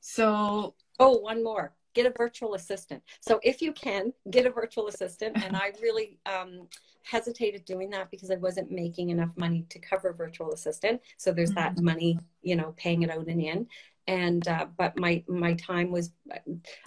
So, 0.00 0.74
oh, 0.98 1.18
one 1.18 1.42
more. 1.42 1.74
get 1.94 2.06
a 2.06 2.10
virtual 2.10 2.54
assistant. 2.54 3.02
So 3.20 3.40
if 3.42 3.62
you 3.62 3.72
can, 3.72 4.12
get 4.30 4.46
a 4.46 4.50
virtual 4.50 4.88
assistant. 4.88 5.42
And 5.42 5.56
I 5.56 5.72
really 5.80 6.18
um, 6.26 6.68
hesitated 7.02 7.64
doing 7.64 7.90
that 7.90 8.10
because 8.10 8.30
I 8.30 8.36
wasn't 8.36 8.70
making 8.70 9.10
enough 9.10 9.30
money 9.36 9.64
to 9.70 9.78
cover 9.78 10.12
virtual 10.12 10.52
assistant. 10.52 11.00
So 11.16 11.32
there's 11.32 11.52
that 11.52 11.76
mm-hmm. 11.76 11.84
money, 11.84 12.18
you 12.42 12.56
know, 12.56 12.74
paying 12.76 13.02
it 13.02 13.10
out 13.10 13.28
and 13.28 13.40
in 13.40 13.66
and 14.06 14.46
uh, 14.48 14.66
but 14.76 14.98
my 14.98 15.22
my 15.28 15.54
time 15.54 15.90
was 15.90 16.10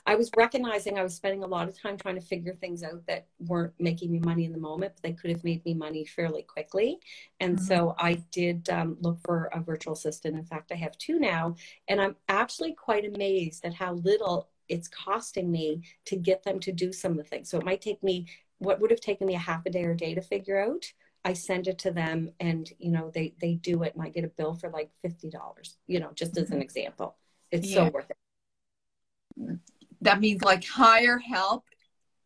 i 0.05 0.15
was 0.15 0.29
recognizing 0.37 0.97
i 0.97 1.03
was 1.03 1.15
spending 1.15 1.43
a 1.43 1.47
lot 1.47 1.67
of 1.67 1.79
time 1.79 1.97
trying 1.97 2.15
to 2.15 2.21
figure 2.21 2.53
things 2.53 2.83
out 2.83 3.01
that 3.07 3.25
weren't 3.39 3.73
making 3.79 4.11
me 4.11 4.19
money 4.19 4.45
in 4.45 4.51
the 4.51 4.57
moment 4.57 4.93
but 4.95 5.03
they 5.03 5.13
could 5.13 5.31
have 5.31 5.43
made 5.43 5.63
me 5.65 5.73
money 5.73 6.05
fairly 6.05 6.43
quickly. 6.43 6.99
And 7.39 7.55
mm-hmm. 7.55 7.65
so 7.65 7.95
i 7.97 8.15
did 8.31 8.69
um, 8.69 8.97
look 9.01 9.19
for 9.25 9.49
a 9.53 9.59
virtual 9.59 9.93
assistant. 9.93 10.35
In 10.35 10.45
fact 10.45 10.71
i 10.71 10.75
have 10.75 10.97
two 10.97 11.19
now. 11.19 11.55
And 11.87 12.01
i'm 12.01 12.15
actually 12.27 12.73
quite 12.73 13.05
amazed 13.05 13.65
at 13.65 13.73
how 13.73 13.93
little 13.93 14.49
it's 14.69 14.87
costing 14.87 15.49
me 15.49 15.81
to 16.05 16.15
get 16.17 16.43
them 16.43 16.59
to 16.59 16.71
do 16.71 16.91
some 16.91 17.13
of 17.13 17.17
the 17.17 17.23
things. 17.23 17.49
So 17.49 17.57
it 17.57 17.65
might 17.65 17.81
take 17.81 18.03
me 18.03 18.27
what 18.59 18.79
would 18.79 18.91
have 18.91 18.99
taken 18.99 19.27
me 19.27 19.35
a 19.35 19.39
half 19.39 19.65
a 19.65 19.69
day 19.69 19.85
or 19.85 19.91
a 19.91 19.97
day 19.97 20.13
to 20.15 20.21
figure 20.21 20.59
out 20.59 20.91
I 21.27 21.33
send 21.33 21.67
it 21.67 21.79
to 21.79 21.91
them 21.91 22.31
and 22.39 22.71
you 22.79 22.89
know 22.89 23.11
they 23.13 23.33
they 23.41 23.55
do 23.55 23.83
it 23.83 23.93
and 23.93 24.01
I 24.01 24.07
get 24.07 24.23
a 24.23 24.29
bill 24.29 24.53
for 24.53 24.69
like 24.69 24.89
fifty 25.01 25.29
dollars, 25.29 25.75
you 25.85 25.99
know, 25.99 26.11
just 26.15 26.37
as 26.37 26.51
an 26.51 26.55
mm-hmm. 26.55 26.61
example. 26.61 27.17
It's 27.51 27.67
yeah. 27.67 27.75
so 27.75 27.91
worth 27.91 28.09
it. 28.09 29.59
That 29.99 30.21
means 30.21 30.41
like 30.41 30.63
hire 30.65 31.19
help 31.19 31.65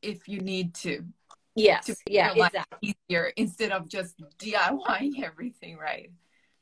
if 0.03 0.27
you 0.27 0.39
need 0.39 0.75
to. 0.75 1.03
Yes. 1.55 1.87
To 1.87 1.95
yeah. 2.07 2.33
Exactly. 2.33 2.95
Easier 3.09 3.31
instead 3.37 3.71
of 3.71 3.89
just 3.89 4.21
DIYing 4.37 5.23
everything, 5.23 5.77
right? 5.77 6.11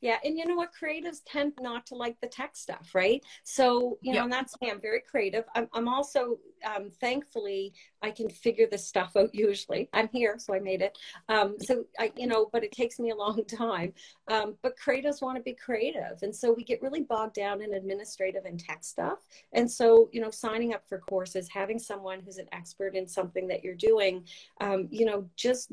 Yeah, 0.02 0.17
and 0.23 0.38
you 0.38 0.45
know 0.45 0.56
what? 0.56 0.69
Creatives 0.73 1.19
tend 1.25 1.54
not 1.60 1.86
to 1.88 1.95
like 1.95 2.15
the 2.21 2.28
tech 2.28 2.56
stuff, 2.56 2.91
right? 2.93 3.21
So, 3.43 3.97
you 4.02 4.13
know, 4.13 4.23
and 4.23 4.32
that's 4.32 4.56
me. 4.62 4.71
I'm 4.71 4.80
very 4.80 5.02
creative. 5.02 5.43
I'm, 5.56 5.67
I'm 5.73 5.89
also, 5.89 6.38
um, 6.65 6.89
thankfully, 7.02 7.73
I 8.01 8.12
can 8.12 8.29
figure 8.29 8.67
this 8.69 8.88
stuff 8.88 9.15
out 9.15 9.33
usually. 9.33 9.89
I'm 9.93 10.09
here, 10.12 10.38
so 10.38 10.53
I 10.53 10.59
made 10.59 10.81
it. 10.81 10.97
Um, 11.27 11.55
so, 11.59 11.85
I, 11.99 12.12
you 12.15 12.27
know, 12.27 12.49
but 12.51 12.63
it 12.63 12.71
takes 12.71 12.99
me 12.99 13.12
a 13.12 13.15
long 13.15 13.43
time. 13.57 13.93
Um, 14.29 14.55
but 14.62 14.77
creatives 14.77 15.21
want 15.21 15.38
to 15.38 15.43
be 15.43 15.53
creative. 15.53 16.21
And 16.21 16.35
so 16.35 16.53
we 16.53 16.63
get 16.63 16.81
really 16.81 17.01
bogged 17.01 17.35
down 17.35 17.62
in 17.62 17.73
administrative 17.73 18.45
and 18.45 18.59
tech 18.59 18.83
stuff. 18.83 19.19
And 19.53 19.69
so, 19.69 20.09
you 20.12 20.21
know, 20.21 20.31
signing 20.31 20.73
up 20.73 20.88
for 20.88 20.99
courses, 20.99 21.49
having 21.49 21.79
someone 21.79 22.21
who's 22.21 22.38
an 22.38 22.47
expert 22.51 22.95
in 22.95 23.07
something 23.07 23.47
that 23.47 23.63
you're 23.63 23.75
doing, 23.75 24.23
um, 24.62 24.88
you 24.91 25.05
know, 25.05 25.27
just 25.35 25.71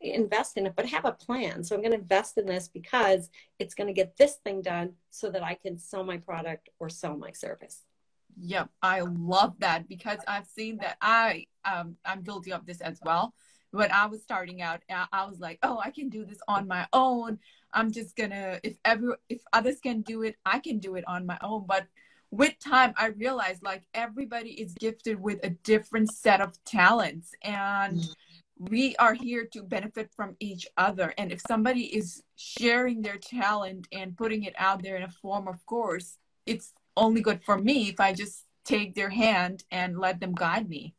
invest 0.00 0.56
in 0.56 0.66
it, 0.66 0.74
but 0.76 0.86
have 0.86 1.04
a 1.04 1.12
plan. 1.12 1.64
So 1.64 1.74
I'm 1.74 1.82
going 1.82 1.92
to 1.92 1.98
invest 1.98 2.38
in 2.38 2.46
this 2.46 2.68
because 2.68 3.30
it's 3.58 3.74
going 3.74 3.88
to 3.88 3.92
get 3.92 4.16
this 4.16 4.36
thing 4.44 4.62
done 4.62 4.92
so 5.10 5.30
that 5.30 5.42
I 5.42 5.54
can 5.54 5.78
sell 5.78 6.04
my 6.04 6.18
product 6.18 6.68
or 6.78 6.88
sell 6.88 7.16
my 7.16 7.32
service. 7.32 7.87
Yep, 8.36 8.70
I 8.82 9.00
love 9.00 9.54
that 9.60 9.88
because 9.88 10.18
I've 10.28 10.46
seen 10.46 10.78
that 10.78 10.96
I 11.00 11.46
um 11.64 11.96
I'm 12.04 12.22
guilty 12.22 12.52
of 12.52 12.66
this 12.66 12.80
as 12.80 13.00
well. 13.04 13.34
When 13.70 13.90
I 13.92 14.06
was 14.06 14.22
starting 14.22 14.62
out, 14.62 14.82
I 14.90 15.26
was 15.26 15.40
like, 15.40 15.58
"Oh, 15.62 15.80
I 15.84 15.90
can 15.90 16.08
do 16.08 16.24
this 16.24 16.38
on 16.48 16.66
my 16.66 16.86
own. 16.92 17.38
I'm 17.72 17.92
just 17.92 18.16
gonna 18.16 18.60
if 18.62 18.76
every 18.84 19.14
if 19.28 19.42
others 19.52 19.80
can 19.80 20.02
do 20.02 20.22
it, 20.22 20.36
I 20.46 20.58
can 20.58 20.78
do 20.78 20.94
it 20.94 21.04
on 21.06 21.26
my 21.26 21.38
own." 21.42 21.64
But 21.66 21.86
with 22.30 22.58
time, 22.58 22.94
I 22.96 23.06
realized 23.08 23.62
like 23.62 23.86
everybody 23.94 24.50
is 24.50 24.74
gifted 24.74 25.20
with 25.20 25.40
a 25.42 25.50
different 25.50 26.12
set 26.12 26.40
of 26.40 26.62
talents, 26.64 27.32
and 27.42 27.98
mm-hmm 27.98 28.12
we 28.58 28.96
are 28.96 29.14
here 29.14 29.46
to 29.52 29.62
benefit 29.62 30.10
from 30.14 30.36
each 30.40 30.66
other. 30.76 31.14
And 31.16 31.30
if 31.30 31.40
somebody 31.46 31.82
is 31.96 32.22
sharing 32.36 33.02
their 33.02 33.16
talent 33.16 33.86
and 33.92 34.16
putting 34.16 34.44
it 34.44 34.54
out 34.58 34.82
there 34.82 34.96
in 34.96 35.04
a 35.04 35.10
form 35.10 35.46
of 35.46 35.64
course, 35.64 36.18
it's 36.44 36.72
only 36.98 37.20
good 37.20 37.42
for 37.42 37.58
me 37.58 37.88
if 37.88 38.00
I 38.00 38.12
just 38.12 38.44
take 38.64 38.94
their 38.94 39.10
hand 39.10 39.64
and 39.70 39.98
let 39.98 40.20
them 40.20 40.34
guide 40.34 40.68
me. 40.68 40.94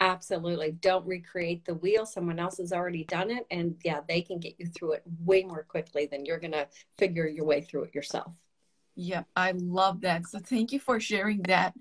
Absolutely. 0.00 0.72
Don't 0.72 1.06
recreate 1.06 1.64
the 1.64 1.74
wheel. 1.74 2.04
Someone 2.04 2.38
else 2.38 2.58
has 2.58 2.72
already 2.72 3.04
done 3.04 3.30
it. 3.30 3.46
And 3.50 3.76
yeah, 3.84 4.00
they 4.06 4.22
can 4.22 4.38
get 4.38 4.54
you 4.58 4.66
through 4.66 4.92
it 4.92 5.02
way 5.24 5.44
more 5.44 5.62
quickly 5.62 6.06
than 6.06 6.24
you're 6.24 6.40
going 6.40 6.52
to 6.52 6.68
figure 6.98 7.26
your 7.26 7.44
way 7.44 7.62
through 7.62 7.84
it 7.84 7.94
yourself. 7.94 8.32
Yeah, 8.96 9.24
I 9.34 9.52
love 9.52 10.02
that. 10.02 10.26
So 10.26 10.38
thank 10.38 10.72
you 10.72 10.78
for 10.78 11.00
sharing 11.00 11.42
that. 11.42 11.74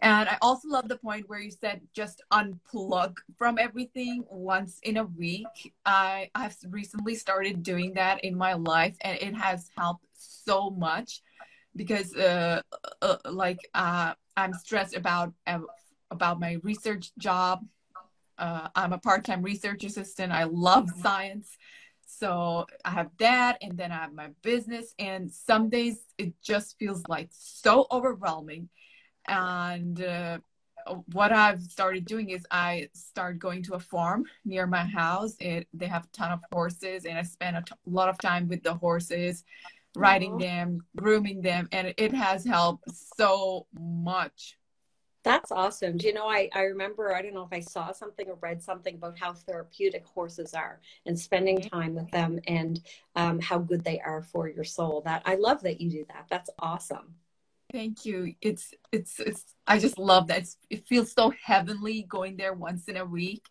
And 0.00 0.28
I 0.28 0.38
also 0.42 0.68
love 0.68 0.88
the 0.88 0.98
point 0.98 1.28
where 1.28 1.40
you 1.40 1.50
said 1.50 1.80
just 1.92 2.22
unplug 2.32 3.16
from 3.36 3.58
everything 3.58 4.24
once 4.30 4.78
in 4.82 4.96
a 4.96 5.04
week. 5.04 5.74
I 5.84 6.30
I 6.34 6.42
have 6.42 6.56
recently 6.68 7.14
started 7.14 7.62
doing 7.62 7.94
that 7.94 8.22
in 8.22 8.36
my 8.36 8.52
life, 8.52 8.96
and 9.00 9.18
it 9.20 9.34
has 9.34 9.70
helped 9.76 10.06
so 10.12 10.70
much 10.70 11.22
because, 11.78 12.14
uh, 12.14 12.60
uh 13.00 13.16
like, 13.30 13.60
uh, 13.74 14.12
I'm 14.36 14.52
stressed 14.52 14.94
about 14.94 15.32
uh, 15.46 15.60
about 16.10 16.40
my 16.40 16.58
research 16.62 17.12
job. 17.18 17.64
Uh, 18.36 18.68
I'm 18.74 18.92
a 18.92 18.98
part-time 18.98 19.42
research 19.42 19.84
assistant. 19.84 20.32
I 20.32 20.44
love 20.44 20.90
science. 21.02 21.56
So 22.06 22.66
I 22.84 22.90
have 22.90 23.10
that, 23.18 23.58
and 23.62 23.76
then 23.78 23.92
I 23.92 23.96
have 23.96 24.12
my 24.12 24.30
business. 24.42 24.94
And 24.98 25.30
some 25.30 25.68
days 25.68 25.98
it 26.18 26.34
just 26.42 26.78
feels 26.78 27.02
like 27.08 27.28
so 27.32 27.86
overwhelming 27.90 28.68
and 29.28 30.02
uh, 30.02 30.38
what 31.12 31.32
I've 31.32 31.62
started 31.62 32.06
doing 32.06 32.30
is 32.30 32.46
I 32.50 32.88
start 32.94 33.38
going 33.38 33.62
to 33.64 33.74
a 33.74 33.78
farm 33.78 34.24
near 34.44 34.66
my 34.66 34.84
house. 34.84 35.36
It 35.38 35.68
they 35.74 35.86
have 35.86 36.04
a 36.04 36.16
ton 36.16 36.32
of 36.32 36.40
horses, 36.50 37.04
and 37.04 37.18
I 37.18 37.22
spend 37.22 37.56
a 37.56 37.62
t- 37.62 37.74
lot 37.86 38.08
of 38.08 38.18
time 38.18 38.48
with 38.48 38.62
the 38.62 38.74
horses, 38.74 39.44
riding 39.96 40.32
Aww. 40.32 40.40
them, 40.40 40.80
grooming 40.96 41.42
them, 41.42 41.68
and 41.72 41.94
it 41.96 42.12
has 42.12 42.44
helped 42.44 42.84
so 43.16 43.66
much. 43.72 44.56
That's 45.24 45.52
awesome. 45.52 45.96
Do 45.96 46.06
you 46.06 46.14
know, 46.14 46.26
I, 46.26 46.48
I 46.54 46.62
remember, 46.62 47.14
I 47.14 47.20
don't 47.20 47.34
know 47.34 47.42
if 47.42 47.52
I 47.52 47.60
saw 47.60 47.92
something 47.92 48.28
or 48.28 48.38
read 48.40 48.62
something 48.62 48.94
about 48.94 49.18
how 49.18 49.34
therapeutic 49.34 50.06
horses 50.06 50.54
are 50.54 50.80
and 51.06 51.18
spending 51.18 51.58
mm-hmm. 51.58 51.76
time 51.76 51.94
with 51.94 52.10
them 52.10 52.38
and 52.46 52.80
um, 53.16 53.40
how 53.40 53.58
good 53.58 53.84
they 53.84 54.00
are 54.00 54.22
for 54.22 54.48
your 54.48 54.64
soul. 54.64 55.02
That 55.04 55.22
I 55.26 55.34
love 55.34 55.62
that 55.62 55.80
you 55.80 55.90
do 55.90 56.06
that. 56.08 56.26
That's 56.30 56.50
awesome. 56.58 57.16
Thank 57.72 58.06
you. 58.06 58.34
It's 58.40 58.72
it's 58.92 59.20
it's 59.20 59.54
I 59.66 59.78
just 59.78 59.98
love 59.98 60.28
that. 60.28 60.38
It's, 60.38 60.56
it 60.70 60.86
feels 60.86 61.12
so 61.12 61.32
heavenly 61.44 62.06
going 62.08 62.36
there 62.36 62.54
once 62.54 62.84
in 62.88 62.96
a 62.96 63.04
week. 63.04 63.44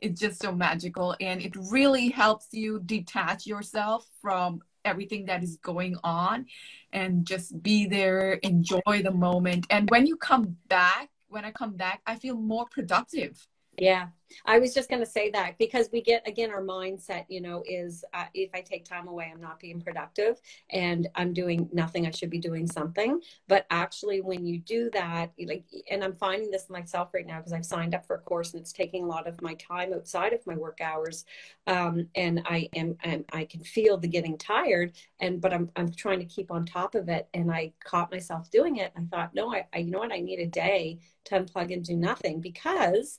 It's 0.00 0.20
just 0.20 0.40
so 0.40 0.50
magical 0.50 1.14
and 1.20 1.42
it 1.42 1.54
really 1.54 2.08
helps 2.08 2.48
you 2.52 2.80
detach 2.84 3.46
yourself 3.46 4.06
from 4.22 4.62
everything 4.84 5.26
that 5.26 5.42
is 5.42 5.56
going 5.56 5.96
on 6.04 6.46
and 6.92 7.26
just 7.26 7.62
be 7.62 7.86
there, 7.86 8.34
enjoy 8.42 9.02
the 9.02 9.12
moment. 9.12 9.66
And 9.70 9.88
when 9.90 10.06
you 10.06 10.16
come 10.16 10.56
back, 10.68 11.10
when 11.28 11.44
I 11.44 11.52
come 11.52 11.76
back, 11.76 12.02
I 12.06 12.16
feel 12.16 12.36
more 12.36 12.66
productive 12.70 13.46
yeah, 13.80 14.08
I 14.44 14.58
was 14.58 14.74
just 14.74 14.90
going 14.90 15.02
to 15.02 15.10
say 15.10 15.30
that 15.30 15.56
because 15.58 15.88
we 15.90 16.02
get 16.02 16.28
again 16.28 16.50
our 16.50 16.62
mindset, 16.62 17.24
you 17.28 17.40
know, 17.40 17.64
is 17.66 18.04
uh, 18.12 18.26
if 18.34 18.50
I 18.54 18.60
take 18.60 18.84
time 18.84 19.08
away, 19.08 19.30
I'm 19.32 19.40
not 19.40 19.58
being 19.58 19.80
productive 19.80 20.38
and 20.68 21.08
I'm 21.14 21.32
doing 21.32 21.68
nothing. 21.72 22.06
I 22.06 22.10
should 22.10 22.28
be 22.28 22.38
doing 22.38 22.66
something. 22.66 23.20
But 23.48 23.66
actually, 23.70 24.20
when 24.20 24.44
you 24.44 24.58
do 24.58 24.90
that, 24.92 25.32
like, 25.46 25.64
and 25.90 26.04
I'm 26.04 26.14
finding 26.14 26.50
this 26.50 26.68
myself 26.68 27.14
right 27.14 27.26
now 27.26 27.38
because 27.38 27.54
I've 27.54 27.64
signed 27.64 27.94
up 27.94 28.06
for 28.06 28.16
a 28.16 28.20
course 28.20 28.52
and 28.52 28.60
it's 28.60 28.72
taking 28.72 29.04
a 29.04 29.08
lot 29.08 29.26
of 29.26 29.40
my 29.40 29.54
time 29.54 29.94
outside 29.94 30.34
of 30.34 30.46
my 30.46 30.56
work 30.56 30.80
hours, 30.82 31.24
um, 31.66 32.06
and 32.14 32.42
I 32.44 32.68
am 32.76 32.96
and 33.02 33.24
I 33.32 33.46
can 33.46 33.62
feel 33.64 33.96
the 33.96 34.08
getting 34.08 34.36
tired, 34.36 34.92
and 35.20 35.40
but 35.40 35.54
I'm 35.54 35.70
I'm 35.74 35.90
trying 35.90 36.18
to 36.20 36.26
keep 36.26 36.50
on 36.50 36.66
top 36.66 36.94
of 36.94 37.08
it, 37.08 37.28
and 37.32 37.50
I 37.50 37.72
caught 37.82 38.12
myself 38.12 38.50
doing 38.50 38.76
it. 38.76 38.92
I 38.96 39.00
thought, 39.10 39.34
no, 39.34 39.52
I, 39.52 39.66
I 39.72 39.78
you 39.78 39.90
know 39.90 40.00
what, 40.00 40.12
I 40.12 40.20
need 40.20 40.38
a 40.40 40.46
day 40.46 41.00
to 41.24 41.40
unplug 41.40 41.72
and 41.72 41.84
do 41.84 41.96
nothing 41.96 42.40
because 42.40 43.18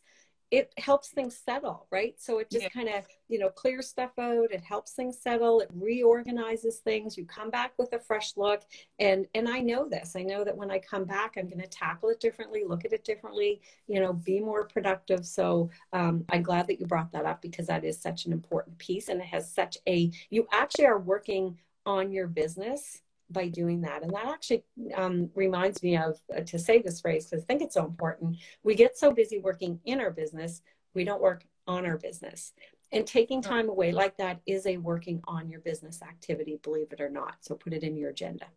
it 0.52 0.74
helps 0.78 1.10
things 1.10 1.38
settle, 1.38 1.88
right? 1.92 2.16
So 2.20 2.40
it 2.40 2.52
just 2.52 2.64
yeah. 2.64 2.70
kind 2.70 2.90
of, 2.90 3.06
you 3.30 3.40
know, 3.40 3.50
clears 3.50 3.88
stuff 3.88 4.12
out. 4.20 4.52
It 4.52 4.62
helps 4.62 4.92
things 4.92 5.18
settle. 5.22 5.62
It 5.62 5.70
reorganizes 5.74 6.80
things. 6.80 7.18
You 7.18 7.26
come 7.26 7.50
back 7.50 7.72
with 7.78 7.94
a 7.94 8.00
fresh 8.00 8.34
look. 8.36 8.64
And 9.00 9.28
and 9.34 9.48
I 9.48 9.60
know 9.60 9.88
this. 9.88 10.14
I 10.18 10.24
know 10.24 10.44
that 10.44 10.56
when 10.56 10.70
I 10.70 10.80
come 10.80 11.06
back, 11.06 11.36
I'm 11.38 11.48
going 11.48 11.62
to 11.62 11.68
tackle 11.68 12.10
it 12.10 12.20
differently, 12.20 12.64
look 12.68 12.84
at 12.84 12.92
it 12.92 13.06
differently, 13.06 13.62
you 13.88 14.02
know, 14.02 14.12
be 14.12 14.42
more 14.42 14.66
productive. 14.66 15.26
So 15.26 15.70
um, 15.94 16.26
I'm 16.30 16.44
glad 16.44 16.68
that 16.68 16.82
you 16.82 16.86
brought 16.86 17.14
that 17.14 17.26
up 17.26 17.42
because 17.42 17.68
that 17.68 17.86
is 17.86 18.02
such 18.02 18.26
an 18.26 18.34
important 18.34 18.78
piece, 18.78 19.08
and 19.08 19.22
it 19.22 19.28
has 19.28 19.50
such 19.50 19.78
a. 19.88 20.12
You 20.30 20.48
actually 20.52 20.86
are 20.86 21.00
working 21.00 21.58
on 21.86 22.12
your 22.12 22.28
business 22.28 23.02
by 23.32 23.48
doing 23.48 23.82
that. 23.82 24.04
And 24.04 24.12
that 24.14 24.28
actually 24.28 24.64
um, 24.96 25.30
reminds 25.36 25.82
me 25.84 25.98
of 25.98 26.20
uh, 26.36 26.42
to 26.42 26.60
say 26.60 26.82
this 26.82 27.02
phrase 27.02 27.26
because 27.26 27.44
I 27.44 27.46
think 27.46 27.62
it's 27.62 27.76
so 27.76 27.86
important. 27.86 28.38
We 28.64 28.76
get 28.76 28.98
so 28.98 29.12
busy 29.12 29.40
working 29.40 29.80
in 29.86 30.00
our 30.00 30.12
business, 30.12 30.62
we 30.94 31.04
don't 31.04 31.22
work 31.22 31.44
on 31.68 31.86
our 31.86 31.98
business. 31.98 32.54
And 32.94 33.08
taking 33.08 33.42
time 33.42 33.70
away 33.70 33.94
like 33.94 34.18
that 34.18 34.42
is 34.46 34.66
a 34.66 34.78
working 34.78 35.22
on 35.26 35.50
your 35.50 35.62
business 35.62 36.02
activity, 36.02 36.60
believe 36.62 36.92
it 36.92 37.00
or 37.00 37.10
not. 37.10 37.36
So 37.40 37.56
put 37.56 37.74
it 37.74 37.84
in 37.84 37.96
your 37.96 38.10
agenda. 38.10 38.48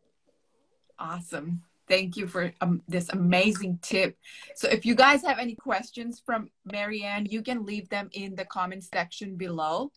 Awesome. 0.98 1.62
Thank 1.86 2.16
you 2.16 2.26
for 2.26 2.52
um, 2.60 2.82
this 2.88 3.10
amazing 3.10 3.78
tip. 3.82 4.16
So, 4.54 4.68
if 4.68 4.86
you 4.86 4.94
guys 4.94 5.22
have 5.22 5.38
any 5.38 5.54
questions 5.54 6.22
from 6.24 6.48
Marianne, 6.64 7.26
you 7.26 7.42
can 7.42 7.66
leave 7.66 7.90
them 7.90 8.08
in 8.12 8.34
the 8.34 8.46
comment 8.46 8.84
section 8.84 9.36
below. 9.36 9.92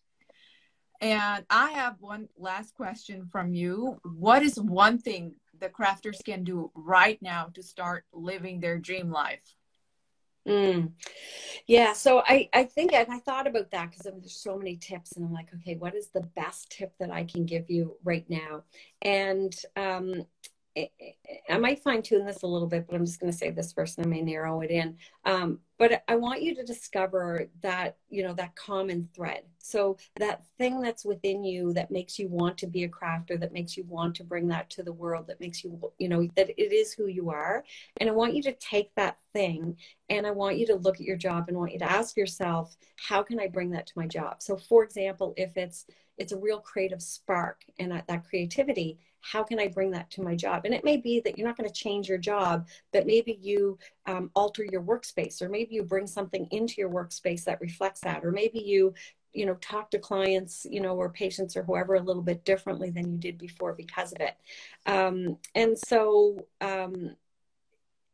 And 1.02 1.46
I 1.50 1.72
have 1.72 1.96
one 2.00 2.28
last 2.38 2.74
question 2.76 3.28
from 3.32 3.54
you. 3.54 4.00
What 4.04 4.44
is 4.44 4.60
one 4.60 4.98
thing 4.98 5.36
the 5.60 5.70
crafters 5.70 6.24
can 6.24 6.44
do 6.44 6.72
right 6.76 7.22
now 7.22 7.50
to 7.54 7.64
start 7.64 8.06
living 8.14 8.60
their 8.60 8.78
dream 8.78 9.12
life? 9.12 9.56
Mm. 10.48 10.94
Yeah, 11.68 11.94
so 11.94 12.24
I, 12.26 12.50
I 12.54 12.64
think, 12.64 12.94
and 12.94 13.12
I 13.12 13.20
thought 13.20 13.48
about 13.48 13.70
that 13.72 13.90
because 13.92 14.04
there's 14.04 14.42
so 14.42 14.58
many 14.58 14.78
tips, 14.78 15.18
and 15.18 15.26
I'm 15.26 15.34
like, 15.34 15.50
okay, 15.56 15.76
what 15.76 15.94
is 15.94 16.08
the 16.08 16.22
best 16.22 16.72
tip 16.72 16.94
that 17.00 17.12
I 17.12 17.26
can 17.26 17.46
give 17.46 17.70
you 17.70 17.98
right 18.04 18.26
now? 18.30 18.64
And 19.02 19.54
um, 19.76 20.26
I 21.50 21.58
might 21.58 21.80
fine 21.80 22.02
tune 22.02 22.26
this 22.26 22.44
a 22.44 22.48
little 22.48 22.68
bit, 22.68 22.86
but 22.88 22.96
I'm 22.96 23.06
just 23.06 23.20
going 23.20 23.32
to 23.32 23.38
say 23.38 23.50
this 23.50 23.74
first 23.74 23.98
and 23.98 24.06
I 24.06 24.10
may 24.10 24.22
narrow 24.22 24.62
it 24.62 24.70
in. 24.70 24.98
Um, 25.26 25.60
but 25.78 26.04
I 26.08 26.16
want 26.16 26.42
you 26.42 26.56
to 26.56 26.64
discover 26.64 27.48
that, 27.62 27.98
you 28.10 28.24
know, 28.24 28.34
that 28.34 28.56
common 28.56 29.10
thread. 29.16 29.44
So 29.60 29.98
that 30.18 30.44
thing 30.58 30.82
that's 30.82 31.06
within 31.06 31.44
you 31.44 31.74
that 31.74 31.92
makes 31.92 32.18
you 32.18 32.28
want 32.30 32.58
to 32.60 32.68
be 32.68 32.84
a 32.84 32.90
crafter, 32.90 33.40
that 33.40 33.54
makes 33.54 33.78
you 33.78 33.86
want 33.88 34.16
to 34.16 34.24
bring 34.24 34.48
that 34.48 34.70
to 34.72 34.84
the 34.84 34.94
world, 34.94 35.28
that 35.28 35.40
makes 35.40 35.64
you, 35.64 35.80
you 36.00 36.10
know, 36.10 36.28
that 36.36 36.50
it 36.50 36.74
is 36.74 36.94
who 36.94 37.08
you 37.08 37.30
are. 37.30 37.64
And 37.98 38.10
I 38.10 38.14
want 38.14 38.34
you 38.34 38.42
to 38.44 38.54
take 38.54 38.94
that 38.96 39.18
thing 39.34 39.78
and 40.10 40.26
I 40.26 40.32
want 40.32 40.58
you 40.58 40.66
to 40.68 40.76
look 40.76 40.96
at 40.96 41.06
your 41.06 41.18
job 41.18 41.46
and 41.48 41.58
want 41.58 41.74
you 41.74 41.80
to 41.80 41.92
ask 41.92 42.18
yourself, 42.18 42.76
how 42.96 43.24
can 43.24 43.40
I 43.40 43.48
bring 43.48 43.72
that 43.72 43.88
to 43.88 43.94
my 43.96 44.08
job? 44.08 44.42
So 44.42 44.58
for 44.58 44.84
example, 44.84 45.34
if 45.38 45.58
it's, 45.58 45.86
it's 46.18 46.32
a 46.32 46.38
real 46.38 46.60
creative 46.60 47.02
spark 47.02 47.62
and 47.78 47.92
that 47.92 48.28
creativity, 48.28 48.98
how 49.22 49.44
can 49.44 49.60
I 49.60 49.68
bring 49.68 49.92
that 49.92 50.10
to 50.12 50.22
my 50.22 50.36
job? 50.36 50.64
And 50.66 50.74
it 50.74 50.84
may 50.84 50.98
be 50.98 51.20
that 51.22 51.38
you're 51.38 51.48
not 51.48 51.58
going 51.58 51.70
to 51.70 51.74
change 51.74 52.08
your 52.08 52.18
job, 52.18 52.68
but 52.94 53.06
maybe 53.06 53.38
you 53.42 53.78
um, 54.06 54.32
alter 54.36 54.66
your 54.72 54.82
workspace, 54.82 55.42
or 55.42 55.50
maybe 55.50 55.76
you 55.76 55.84
bring 55.84 56.08
something 56.08 56.48
into 56.52 56.76
your 56.78 56.90
workspace 56.90 57.44
that 57.46 57.62
reflects 57.62 58.02
that, 58.02 58.24
or 58.24 58.32
maybe 58.32 58.60
you 58.60 58.94
you 59.34 59.46
know 59.46 59.56
talk 59.56 59.92
to 59.92 60.00
clients 60.00 60.66
you 60.70 60.80
know 60.80 60.96
or 60.96 61.10
patients 61.10 61.58
or 61.58 61.64
whoever 61.64 61.96
a 61.96 62.02
little 62.02 62.24
bit 62.24 62.46
differently 62.46 62.90
than 62.90 63.12
you 63.12 63.18
did 63.18 63.38
before 63.38 63.74
because 63.74 64.14
of 64.14 64.22
it 64.22 64.36
um, 64.86 65.38
and 65.54 65.78
so 65.78 66.48
um, 66.62 67.12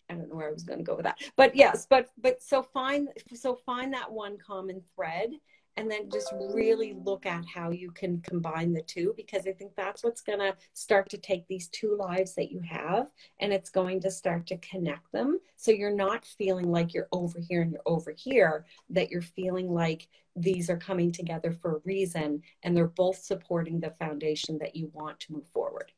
I 0.09 0.15
don't 0.15 0.29
know 0.29 0.35
where 0.35 0.49
I 0.49 0.51
was 0.51 0.63
going 0.63 0.79
to 0.79 0.85
go 0.85 0.95
with 0.95 1.05
that, 1.05 1.19
but 1.35 1.55
yes, 1.55 1.87
but 1.89 2.09
but 2.21 2.41
so 2.41 2.61
find 2.61 3.09
so 3.33 3.55
find 3.55 3.93
that 3.93 4.11
one 4.11 4.37
common 4.37 4.81
thread, 4.95 5.31
and 5.75 5.89
then 5.89 6.09
just 6.12 6.31
really 6.53 6.93
look 7.03 7.25
at 7.25 7.43
how 7.45 7.71
you 7.71 7.91
can 7.91 8.21
combine 8.21 8.73
the 8.73 8.81
two 8.81 9.13
because 9.17 9.47
I 9.47 9.53
think 9.53 9.71
that's 9.75 10.03
what's 10.03 10.21
going 10.21 10.39
to 10.39 10.55
start 10.73 11.09
to 11.09 11.17
take 11.17 11.47
these 11.47 11.67
two 11.69 11.95
lives 11.97 12.36
that 12.36 12.51
you 12.51 12.62
have 12.62 13.07
and 13.39 13.51
it's 13.51 13.69
going 13.69 13.99
to 14.01 14.12
start 14.12 14.45
to 14.47 14.57
connect 14.57 15.12
them. 15.12 15.39
So 15.55 15.71
you're 15.71 15.95
not 15.95 16.25
feeling 16.25 16.71
like 16.71 16.93
you're 16.93 17.09
over 17.12 17.39
here 17.39 17.62
and 17.62 17.71
you're 17.71 17.81
over 17.86 18.12
here, 18.12 18.65
that 18.91 19.09
you're 19.09 19.21
feeling 19.21 19.73
like 19.73 20.07
these 20.36 20.69
are 20.69 20.77
coming 20.77 21.12
together 21.12 21.51
for 21.51 21.77
a 21.77 21.81
reason 21.86 22.41
and 22.62 22.75
they're 22.75 22.88
both 22.88 23.17
supporting 23.17 23.79
the 23.79 23.91
foundation 23.99 24.59
that 24.59 24.75
you 24.75 24.91
want 24.93 25.19
to 25.21 25.33
move 25.33 25.47
forward. 25.47 25.91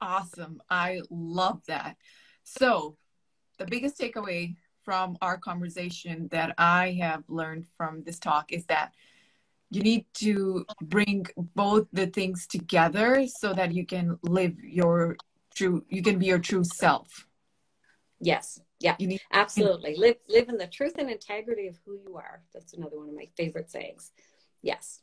Awesome. 0.00 0.62
I 0.70 1.00
love 1.10 1.62
that. 1.66 1.96
So, 2.44 2.96
the 3.58 3.66
biggest 3.66 3.98
takeaway 3.98 4.54
from 4.88 5.18
our 5.20 5.36
conversation 5.36 6.28
that 6.28 6.54
I 6.56 6.96
have 6.98 7.22
learned 7.28 7.66
from 7.76 8.02
this 8.04 8.18
talk 8.18 8.54
is 8.54 8.64
that 8.68 8.94
you 9.68 9.82
need 9.82 10.06
to 10.14 10.64
bring 10.80 11.26
both 11.54 11.86
the 11.92 12.06
things 12.06 12.46
together 12.46 13.26
so 13.26 13.52
that 13.52 13.74
you 13.74 13.84
can 13.84 14.18
live 14.22 14.54
your 14.64 15.18
true 15.54 15.84
you 15.90 16.02
can 16.02 16.18
be 16.18 16.24
your 16.24 16.38
true 16.38 16.64
self. 16.64 17.26
Yes. 18.18 18.62
Yeah. 18.80 18.96
You 18.98 19.08
need 19.08 19.20
absolutely. 19.30 19.94
Live 19.98 20.16
live 20.26 20.48
in 20.48 20.56
the 20.56 20.66
truth 20.66 20.94
and 20.96 21.10
integrity 21.10 21.66
of 21.66 21.78
who 21.84 21.92
you 21.92 22.16
are. 22.16 22.40
That's 22.54 22.72
another 22.72 22.96
one 22.98 23.10
of 23.10 23.14
my 23.14 23.28
favorite 23.36 23.70
sayings. 23.70 24.12
Yes. 24.62 25.02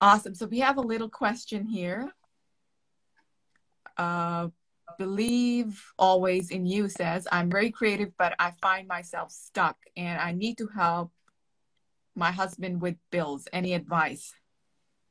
Awesome. 0.00 0.36
So 0.36 0.46
we 0.46 0.60
have 0.60 0.76
a 0.76 0.88
little 0.92 1.10
question 1.10 1.66
here. 1.66 2.08
Uh, 3.96 4.50
believe 4.98 5.92
always 5.98 6.50
in 6.50 6.66
you 6.66 6.88
says, 6.88 7.26
I'm 7.30 7.50
very 7.50 7.70
creative, 7.70 8.12
but 8.18 8.34
I 8.38 8.52
find 8.62 8.88
myself 8.88 9.30
stuck 9.30 9.76
and 9.96 10.20
I 10.20 10.32
need 10.32 10.58
to 10.58 10.68
help 10.68 11.12
my 12.14 12.30
husband 12.30 12.80
with 12.80 12.96
bills. 13.10 13.46
Any 13.52 13.74
advice? 13.74 14.34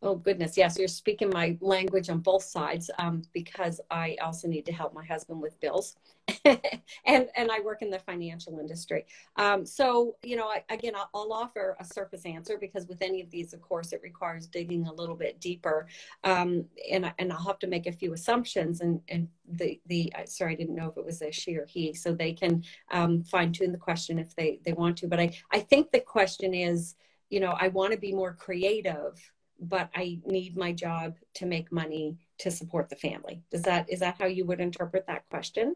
Oh 0.03 0.13
goodness, 0.13 0.55
yes, 0.55 0.77
you're 0.77 0.87
speaking 0.87 1.31
my 1.31 1.57
language 1.59 2.11
on 2.11 2.19
both 2.19 2.43
sides 2.43 2.91
um, 2.99 3.23
because 3.33 3.81
I 3.89 4.15
also 4.21 4.47
need 4.47 4.63
to 4.67 4.71
help 4.71 4.93
my 4.93 5.03
husband 5.03 5.41
with 5.41 5.59
bills, 5.59 5.95
and 6.45 7.29
and 7.35 7.51
I 7.51 7.61
work 7.61 7.81
in 7.81 7.89
the 7.89 7.97
financial 7.97 8.59
industry. 8.59 9.07
Um, 9.37 9.65
so 9.65 10.15
you 10.21 10.35
know, 10.35 10.49
I, 10.49 10.63
again, 10.69 10.93
I'll, 10.95 11.09
I'll, 11.15 11.33
offer 11.33 11.75
a 11.79 11.83
surface 11.83 12.25
answer 12.25 12.59
because 12.59 12.85
with 12.85 13.01
any 13.01 13.21
of 13.21 13.31
these, 13.31 13.53
of 13.53 13.61
course, 13.61 13.91
it 13.91 14.01
requires 14.03 14.45
digging 14.45 14.85
a 14.85 14.93
little 14.93 15.15
bit 15.15 15.41
deeper, 15.41 15.87
um, 16.23 16.65
and 16.91 17.11
and 17.17 17.33
I'll 17.33 17.45
have 17.45 17.59
to 17.59 17.67
make 17.67 17.87
a 17.87 17.91
few 17.91 18.13
assumptions. 18.13 18.81
And 18.81 19.01
and 19.09 19.27
the 19.51 19.81
the 19.87 20.13
sorry, 20.25 20.53
I 20.53 20.57
didn't 20.57 20.75
know 20.75 20.89
if 20.89 20.97
it 20.97 21.05
was 21.05 21.23
a 21.23 21.31
she 21.31 21.57
or 21.57 21.65
he, 21.65 21.95
so 21.95 22.13
they 22.13 22.33
can 22.33 22.63
um, 22.91 23.23
fine 23.23 23.51
tune 23.51 23.71
the 23.71 23.79
question 23.79 24.19
if 24.19 24.35
they 24.35 24.59
they 24.63 24.73
want 24.73 24.97
to. 24.99 25.07
But 25.07 25.19
I 25.19 25.35
I 25.51 25.59
think 25.59 25.91
the 25.91 26.01
question 26.01 26.53
is, 26.53 26.93
you 27.31 27.39
know, 27.39 27.57
I 27.59 27.69
want 27.69 27.93
to 27.93 27.97
be 27.97 28.13
more 28.13 28.33
creative 28.33 29.19
but 29.59 29.89
I 29.95 30.19
need 30.25 30.55
my 30.55 30.71
job 30.71 31.15
to 31.35 31.45
make 31.45 31.71
money 31.71 32.17
to 32.39 32.51
support 32.51 32.89
the 32.89 32.95
family. 32.95 33.43
Does 33.51 33.63
that 33.63 33.89
is 33.89 33.99
that 33.99 34.17
how 34.19 34.25
you 34.25 34.45
would 34.45 34.59
interpret 34.59 35.05
that 35.07 35.27
question? 35.29 35.75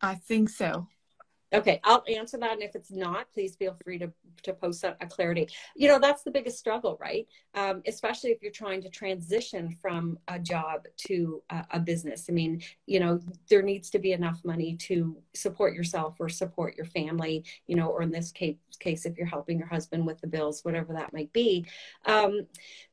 I 0.00 0.16
think 0.16 0.48
so. 0.48 0.88
Okay, 1.52 1.80
I'll 1.84 2.02
answer 2.08 2.38
that. 2.38 2.52
And 2.52 2.62
if 2.62 2.74
it's 2.74 2.90
not, 2.90 3.30
please 3.32 3.56
feel 3.56 3.76
free 3.84 3.98
to, 3.98 4.10
to 4.44 4.52
post 4.54 4.84
a, 4.84 4.96
a 5.00 5.06
clarity. 5.06 5.48
You 5.76 5.88
know, 5.88 5.98
that's 5.98 6.22
the 6.22 6.30
biggest 6.30 6.58
struggle, 6.58 6.96
right? 7.00 7.26
Um, 7.54 7.82
especially 7.86 8.30
if 8.30 8.42
you're 8.42 8.52
trying 8.52 8.80
to 8.82 8.88
transition 8.88 9.76
from 9.80 10.18
a 10.28 10.38
job 10.38 10.86
to 11.08 11.42
a, 11.50 11.64
a, 11.72 11.80
business. 11.80 12.26
I 12.28 12.32
mean, 12.32 12.62
you 12.86 13.00
know, 13.00 13.20
there 13.50 13.62
needs 13.62 13.90
to 13.90 13.98
be 13.98 14.12
enough 14.12 14.40
money 14.44 14.76
to 14.76 15.16
support 15.34 15.74
yourself 15.74 16.16
or 16.20 16.28
support 16.28 16.76
your 16.76 16.86
family, 16.86 17.44
you 17.66 17.76
know, 17.76 17.88
or 17.88 18.02
in 18.02 18.10
this 18.10 18.32
case, 18.32 18.56
case 18.80 19.04
if 19.04 19.18
you're 19.18 19.26
helping 19.26 19.58
your 19.58 19.68
husband 19.68 20.06
with 20.06 20.20
the 20.20 20.26
bills, 20.26 20.64
whatever 20.64 20.94
that 20.94 21.12
might 21.12 21.32
be. 21.32 21.66
Um, 22.06 22.46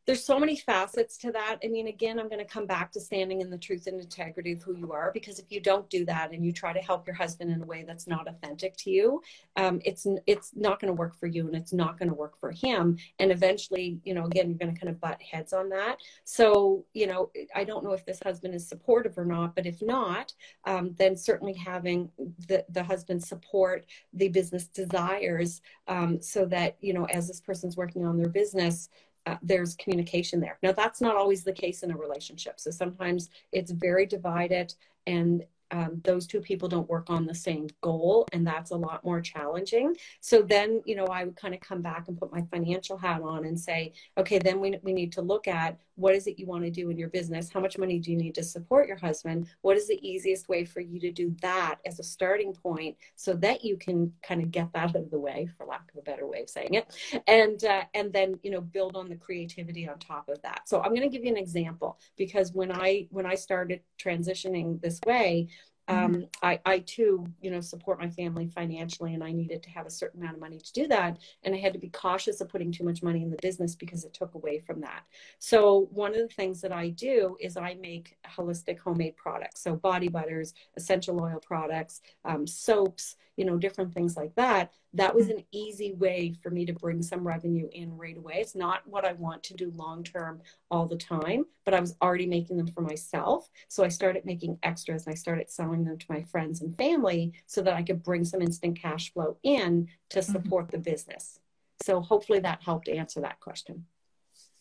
there's 0.10 0.26
so 0.26 0.40
many 0.40 0.56
facets 0.56 1.18
to 1.18 1.32
that. 1.32 1.60
I 1.64 1.68
mean, 1.68 1.86
again, 1.86 2.18
I'm 2.18 2.30
going 2.30 2.44
to 2.44 2.52
come 2.52 2.66
back 2.66 2.92
to 2.94 3.00
standing 3.00 3.42
in 3.42 3.52
the 3.52 3.60
truth 3.60 3.86
and 3.86 4.02
integrity 4.02 4.54
of 4.54 4.64
who 4.64 4.76
you 4.76 4.92
are, 4.92 5.12
because 5.14 5.38
if 5.38 5.52
you 5.52 5.62
don't 5.62 5.88
do 5.88 6.04
that 6.06 6.32
and 6.32 6.44
you 6.44 6.52
try 6.52 6.74
to 6.74 6.80
help 6.80 7.06
your 7.06 7.16
husband 7.16 7.52
in 7.52 7.62
a 7.62 7.66
way 7.66 7.84
that's 7.86 8.08
not 8.08 8.28
authentic 8.28 8.76
to 8.78 8.90
you, 8.90 9.22
um, 9.56 9.80
it's 9.86 10.08
it's 10.26 10.50
not 10.56 10.80
going 10.80 10.88
to 10.88 10.98
work 10.98 11.16
for 11.16 11.28
you, 11.28 11.46
and 11.46 11.56
it's 11.56 11.74
not 11.74 12.00
going 12.00 12.10
to 12.10 12.16
work 12.16 12.40
for 12.40 12.50
him. 12.50 12.98
And 13.20 13.32
eventually, 13.32 14.00
you 14.04 14.16
know, 14.16 14.26
again, 14.26 14.50
you're 14.50 14.58
going 14.58 14.74
to 14.74 14.80
kind 14.80 14.90
of 14.90 15.00
butt 15.00 15.22
heads 15.22 15.54
on 15.54 15.70
that. 15.70 15.98
So, 16.24 16.86
you 16.94 17.06
know, 17.06 17.30
I 17.54 17.64
don't 17.64 17.84
know 17.84 17.94
if 17.94 18.04
this 18.04 18.20
husband 18.24 18.56
is 18.56 18.68
supportive 18.68 19.16
or 19.16 19.26
not, 19.26 19.56
but 19.56 19.68
if 19.68 19.80
not, 19.80 20.34
um, 20.66 20.96
then 20.98 21.18
certainly 21.18 21.54
having 21.54 22.10
the 22.48 22.66
the 22.70 22.82
husband 22.82 23.24
support 23.24 23.86
the 24.14 24.30
business 24.30 24.66
desires, 24.66 25.62
um, 25.88 26.20
so 26.20 26.48
that 26.48 26.78
you 26.82 26.96
know, 26.96 27.06
as 27.06 27.28
this 27.28 27.42
person's 27.42 27.78
working 27.78 28.08
on 28.08 28.18
their 28.18 28.30
business 28.30 28.90
uh, 29.26 29.36
there's 29.42 29.76
communication 29.76 30.40
there. 30.40 30.58
Now, 30.64 30.72
that's 30.72 31.02
not 31.02 31.16
always 31.16 31.44
the 31.44 31.54
case 31.54 31.84
in 31.84 31.92
a 31.92 31.98
relationship. 31.98 32.60
So 32.60 32.72
sometimes 32.72 33.30
it's 33.52 33.72
very 33.72 34.06
divided 34.06 34.74
and 35.08 35.44
um, 35.72 36.02
those 36.04 36.28
two 36.28 36.42
people 36.42 36.68
don't 36.68 36.90
work 36.90 37.10
on 37.10 37.26
the 37.26 37.36
same 37.36 37.68
goal 37.82 38.28
and 38.34 38.46
that's 38.46 38.72
a 38.72 38.76
lot 38.76 39.04
more 39.04 39.22
challenging. 39.22 39.96
So 40.22 40.42
then 40.42 40.82
you 40.86 40.96
know 40.96 41.06
i 41.06 41.24
would 41.24 41.36
kind 41.36 41.54
of 41.54 41.60
come 41.60 41.82
back 41.82 42.08
and 42.08 42.18
put 42.18 42.32
my 42.32 42.42
financial 42.52 42.98
hat 42.98 43.22
on 43.22 43.46
and 43.46 43.60
say 43.60 43.94
okay 44.18 44.40
then 44.40 44.60
we, 44.60 44.78
we 44.84 44.94
need 44.94 45.12
to 45.14 45.22
look 45.22 45.48
at 45.48 45.78
what 45.96 46.16
is 46.16 46.28
it 46.28 46.40
you 46.40 46.46
want 46.46 46.64
to 46.64 46.72
do 46.72 46.90
in 46.90 46.98
your 46.98 47.10
business? 47.10 47.50
How 47.52 47.60
much 47.60 47.78
money 47.78 48.00
do 48.00 48.10
you 48.10 48.18
need 48.18 48.34
to 48.36 48.44
support 48.44 48.88
your 48.88 48.96
husband? 48.98 49.48
What 49.62 49.76
is 49.76 49.88
the 49.90 50.00
easiest 50.08 50.48
way 50.48 50.64
for 50.64 50.80
you 50.80 50.98
to 51.02 51.12
do 51.12 51.36
that 51.42 51.80
as 51.86 52.00
a 52.00 52.04
starting 52.04 52.54
point 52.54 52.96
so 53.18 53.34
that 53.34 53.66
you 53.66 53.76
can 53.76 54.14
kind 54.24 54.42
of 54.42 54.50
get 54.50 54.72
that 54.72 54.80
out 54.80 54.96
of 54.96 55.12
the 55.12 55.20
way 55.20 55.50
for 55.58 55.66
lack 55.66 55.92
of 55.92 56.00
a 56.00 56.02
better 56.02 56.26
way 56.26 56.42
of 56.42 56.50
saying 56.50 56.76
it 56.76 56.96
and 57.28 57.66
uh, 57.66 57.84
and 57.94 58.14
then 58.14 58.40
you 58.44 58.52
know 58.52 58.62
build 58.62 58.96
on 58.96 59.10
the 59.10 59.16
creativity 59.16 59.88
on 59.88 60.00
top 60.00 60.30
of 60.30 60.42
that. 60.42 60.62
So 60.68 60.82
i'm 60.82 60.94
going 60.96 61.02
to 61.02 61.10
give 61.10 61.24
you 61.24 61.32
an 61.32 61.38
example 61.38 62.00
because 62.18 62.54
when 62.54 62.72
i 62.72 63.08
when 63.10 63.26
i 63.26 63.36
started 63.36 63.82
transitioning 64.00 64.82
this 64.82 65.00
way. 65.06 65.48
Um, 65.90 66.28
I, 66.44 66.60
I 66.66 66.80
too, 66.80 67.26
you 67.42 67.50
know, 67.50 67.62
support 67.62 68.00
my 68.00 68.10
family 68.10 68.48
financially, 68.48 69.16
and 69.16 69.24
I 69.24 69.32
needed 69.32 69.64
to 69.64 69.70
have 69.72 69.88
a 69.88 69.92
certain 69.92 70.22
amount 70.22 70.36
of 70.36 70.42
money 70.42 70.60
to 70.60 70.74
do 70.74 70.88
that. 70.88 71.18
And 71.44 71.56
I 71.56 71.58
had 71.58 71.74
to 71.74 71.80
be 71.80 71.90
cautious 71.90 72.40
of 72.42 72.50
putting 72.50 72.72
too 72.72 72.84
much 72.84 73.02
money 73.02 73.24
in 73.24 73.32
the 73.32 73.38
business 73.42 73.76
because 73.76 74.06
it 74.06 74.14
took 74.14 74.36
away 74.36 74.60
from 74.60 74.82
that. 74.82 75.04
So 75.40 75.88
one 75.92 76.12
of 76.12 76.20
the 76.22 76.34
things 76.34 76.62
that 76.62 76.72
I 76.72 76.90
do 76.90 77.36
is 77.40 77.58
I 77.58 77.74
make 77.82 78.18
holistic 78.26 78.80
homemade 78.80 79.18
products, 79.18 79.64
so 79.64 79.76
body 79.76 80.10
butters, 80.10 80.54
essential 80.78 81.20
oil 81.20 81.40
products, 81.42 82.02
um, 82.24 82.46
soaps, 82.46 83.16
you 83.36 83.46
know, 83.46 83.58
different 83.58 83.94
things 83.94 84.16
like 84.16 84.36
that. 84.36 84.72
That 84.94 85.14
was 85.14 85.30
an 85.30 85.44
easy 85.52 85.94
way 85.94 86.34
for 86.42 86.50
me 86.50 86.66
to 86.66 86.74
bring 86.74 87.02
some 87.04 87.28
revenue 87.28 87.70
in 87.72 87.96
right 87.96 88.18
away. 88.18 88.36
It's 88.38 88.56
not 88.56 88.82
what 88.86 89.06
I 89.06 89.14
want 89.14 89.44
to 89.44 89.54
do 89.54 89.72
long 89.76 90.04
term 90.04 90.42
all 90.72 90.88
the 90.88 90.98
time, 90.98 91.46
but 91.64 91.76
I 91.76 91.80
was 91.80 91.96
already 92.02 92.26
making 92.26 92.58
them 92.58 92.68
for 92.68 92.82
myself. 92.82 93.48
So 93.68 93.84
I 93.84 93.90
started 93.90 94.26
making 94.26 94.58
extras 94.64 95.06
and 95.06 95.14
I 95.14 95.16
started 95.16 95.52
selling 95.52 95.84
them 95.86 95.98
to 95.98 96.06
my 96.10 96.24
friends 96.24 96.62
and 96.62 96.76
family 96.76 97.34
so 97.46 97.62
that 97.62 97.76
I 97.76 97.84
could 97.84 98.02
bring 98.02 98.26
some 98.26 98.42
instant 98.42 98.82
cash 98.82 99.14
flow 99.14 99.38
in 99.44 99.90
to 100.10 100.20
mm-hmm. 100.20 100.32
support 100.32 100.68
mm-hmm. 100.68 100.82
the 100.82 100.92
business. 100.92 101.40
So 101.84 102.02
hopefully 102.02 102.40
that 102.40 102.64
helped 102.64 102.90
answer 102.90 103.22
that 103.22 103.40
question. 103.40 103.86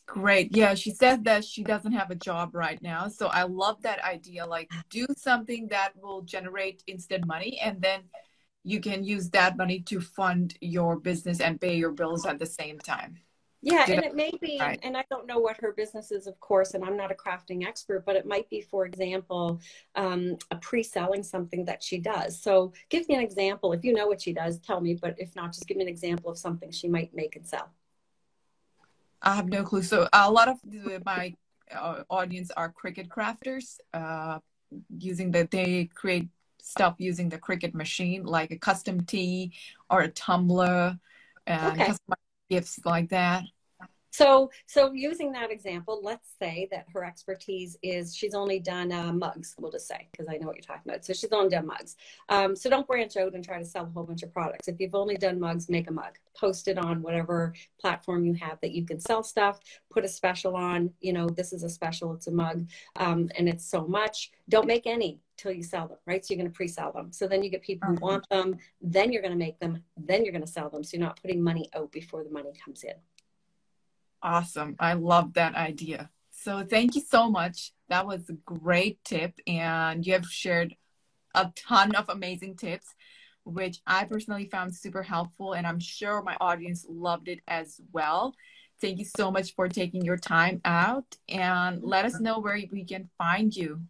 Great. 0.08 0.56
Yeah, 0.56 0.74
she 0.74 0.90
said 0.90 1.24
that 1.24 1.44
she 1.44 1.62
doesn't 1.62 1.92
have 1.92 2.10
a 2.10 2.14
job 2.14 2.54
right 2.54 2.80
now. 2.80 3.08
So 3.08 3.26
I 3.26 3.42
love 3.42 3.82
that 3.82 4.02
idea. 4.02 4.46
Like, 4.46 4.70
do 4.88 5.06
something 5.18 5.68
that 5.68 5.92
will 6.00 6.22
generate 6.22 6.82
instant 6.86 7.26
money, 7.26 7.60
and 7.62 7.82
then 7.82 8.00
you 8.64 8.80
can 8.80 9.04
use 9.04 9.30
that 9.30 9.56
money 9.56 9.80
to 9.80 10.00
fund 10.00 10.54
your 10.60 10.96
business 10.96 11.40
and 11.40 11.60
pay 11.60 11.76
your 11.76 11.92
bills 11.92 12.26
at 12.26 12.38
the 12.38 12.46
same 12.46 12.78
time. 12.78 13.18
Yeah, 13.60 13.86
Did 13.86 13.96
and 13.96 14.04
it 14.04 14.14
may 14.14 14.30
be, 14.40 14.58
right. 14.60 14.78
and 14.84 14.96
I 14.96 15.04
don't 15.10 15.26
know 15.26 15.40
what 15.40 15.56
her 15.60 15.72
business 15.72 16.12
is, 16.12 16.28
of 16.28 16.38
course, 16.38 16.74
and 16.74 16.84
I'm 16.84 16.96
not 16.96 17.10
a 17.10 17.14
crafting 17.14 17.66
expert, 17.66 18.04
but 18.06 18.14
it 18.14 18.24
might 18.24 18.48
be, 18.48 18.60
for 18.60 18.86
example, 18.86 19.60
um, 19.96 20.36
a 20.52 20.56
pre-selling 20.56 21.24
something 21.24 21.64
that 21.64 21.82
she 21.82 21.98
does. 21.98 22.40
So 22.40 22.72
give 22.88 23.08
me 23.08 23.16
an 23.16 23.20
example. 23.20 23.72
If 23.72 23.84
you 23.84 23.92
know 23.92 24.06
what 24.06 24.22
she 24.22 24.32
does, 24.32 24.60
tell 24.60 24.80
me, 24.80 24.94
but 24.94 25.16
if 25.18 25.34
not, 25.34 25.52
just 25.52 25.66
give 25.66 25.76
me 25.76 25.82
an 25.82 25.88
example 25.88 26.30
of 26.30 26.38
something 26.38 26.70
she 26.70 26.86
might 26.86 27.12
make 27.12 27.34
and 27.34 27.44
sell. 27.44 27.70
I 29.22 29.34
have 29.34 29.48
no 29.48 29.64
clue. 29.64 29.82
So 29.82 30.08
a 30.12 30.30
lot 30.30 30.48
of 30.48 30.58
my 31.04 31.34
uh, 31.74 32.04
audience 32.08 32.52
are 32.56 32.72
Cricut 32.72 33.08
crafters, 33.08 33.78
uh, 33.92 34.38
using 34.96 35.32
that 35.32 35.50
they 35.50 35.90
create 35.94 36.28
stuff 36.68 36.96
using 36.98 37.28
the 37.28 37.38
Cricut 37.38 37.74
machine, 37.74 38.24
like 38.24 38.50
a 38.50 38.58
custom 38.58 39.04
tee 39.04 39.52
or 39.90 40.00
a 40.00 40.08
tumbler, 40.08 40.98
and 41.46 41.80
okay. 41.80 41.92
gifts 42.50 42.80
like 42.84 43.08
that. 43.10 43.44
So, 44.10 44.50
so 44.66 44.92
using 44.92 45.32
that 45.32 45.50
example, 45.50 46.00
let's 46.02 46.30
say 46.38 46.68
that 46.70 46.86
her 46.92 47.04
expertise 47.04 47.76
is 47.82 48.14
she's 48.14 48.34
only 48.34 48.58
done 48.58 48.92
uh, 48.92 49.12
mugs. 49.12 49.54
We'll 49.58 49.70
just 49.70 49.88
say 49.88 50.08
because 50.10 50.28
I 50.28 50.38
know 50.38 50.46
what 50.46 50.56
you're 50.56 50.62
talking 50.62 50.90
about. 50.90 51.04
So 51.04 51.12
she's 51.12 51.32
only 51.32 51.50
done 51.50 51.66
mugs. 51.66 51.96
Um, 52.28 52.56
so 52.56 52.70
don't 52.70 52.86
branch 52.86 53.16
out 53.16 53.34
and 53.34 53.44
try 53.44 53.58
to 53.58 53.64
sell 53.64 53.84
a 53.84 53.90
whole 53.90 54.04
bunch 54.04 54.22
of 54.22 54.32
products. 54.32 54.68
If 54.68 54.80
you've 54.80 54.94
only 54.94 55.16
done 55.16 55.38
mugs, 55.38 55.68
make 55.68 55.88
a 55.88 55.92
mug. 55.92 56.18
Post 56.34 56.68
it 56.68 56.78
on 56.78 57.02
whatever 57.02 57.52
platform 57.80 58.24
you 58.24 58.34
have 58.34 58.58
that 58.62 58.72
you 58.72 58.84
can 58.84 59.00
sell 59.00 59.22
stuff. 59.22 59.60
Put 59.90 60.04
a 60.04 60.08
special 60.08 60.56
on. 60.56 60.90
You 61.00 61.12
know, 61.12 61.28
this 61.28 61.52
is 61.52 61.62
a 61.62 61.68
special. 61.68 62.14
It's 62.14 62.28
a 62.28 62.32
mug, 62.32 62.68
um, 62.96 63.30
and 63.36 63.48
it's 63.48 63.64
so 63.64 63.86
much. 63.86 64.30
Don't 64.48 64.66
make 64.66 64.86
any 64.86 65.20
till 65.36 65.52
you 65.52 65.62
sell 65.62 65.88
them, 65.88 65.98
right? 66.06 66.24
So 66.24 66.34
you're 66.34 66.42
going 66.42 66.50
to 66.50 66.56
pre-sell 66.56 66.92
them. 66.92 67.12
So 67.12 67.26
then 67.26 67.42
you 67.42 67.50
get 67.50 67.62
people 67.62 67.88
who 67.88 67.94
mm-hmm. 67.94 68.04
want 68.04 68.28
them. 68.28 68.56
Then 68.80 69.12
you're 69.12 69.22
going 69.22 69.32
to 69.32 69.38
make 69.38 69.58
them. 69.60 69.82
Then 69.96 70.24
you're 70.24 70.32
going 70.32 70.44
to 70.44 70.50
sell 70.50 70.68
them. 70.68 70.84
So 70.84 70.96
you're 70.96 71.06
not 71.06 71.20
putting 71.20 71.42
money 71.42 71.68
out 71.74 71.92
before 71.92 72.24
the 72.24 72.30
money 72.30 72.52
comes 72.64 72.84
in. 72.84 72.94
Awesome. 74.22 74.76
I 74.78 74.94
love 74.94 75.34
that 75.34 75.54
idea. 75.54 76.10
So 76.30 76.64
thank 76.64 76.94
you 76.94 77.02
so 77.02 77.30
much. 77.30 77.72
That 77.88 78.06
was 78.06 78.28
a 78.28 78.34
great 78.34 79.02
tip. 79.04 79.34
And 79.46 80.06
you 80.06 80.12
have 80.12 80.26
shared 80.26 80.74
a 81.34 81.52
ton 81.54 81.94
of 81.94 82.08
amazing 82.08 82.56
tips, 82.56 82.94
which 83.44 83.80
I 83.86 84.04
personally 84.04 84.46
found 84.46 84.74
super 84.74 85.02
helpful. 85.02 85.54
And 85.54 85.66
I'm 85.66 85.80
sure 85.80 86.22
my 86.22 86.36
audience 86.40 86.86
loved 86.88 87.28
it 87.28 87.40
as 87.46 87.80
well. 87.92 88.34
Thank 88.80 88.98
you 88.98 89.04
so 89.04 89.30
much 89.30 89.54
for 89.54 89.68
taking 89.68 90.04
your 90.04 90.16
time 90.16 90.60
out 90.64 91.16
and 91.28 91.82
let 91.82 92.04
us 92.04 92.20
know 92.20 92.38
where 92.38 92.60
we 92.70 92.84
can 92.84 93.10
find 93.18 93.54
you. 93.54 93.80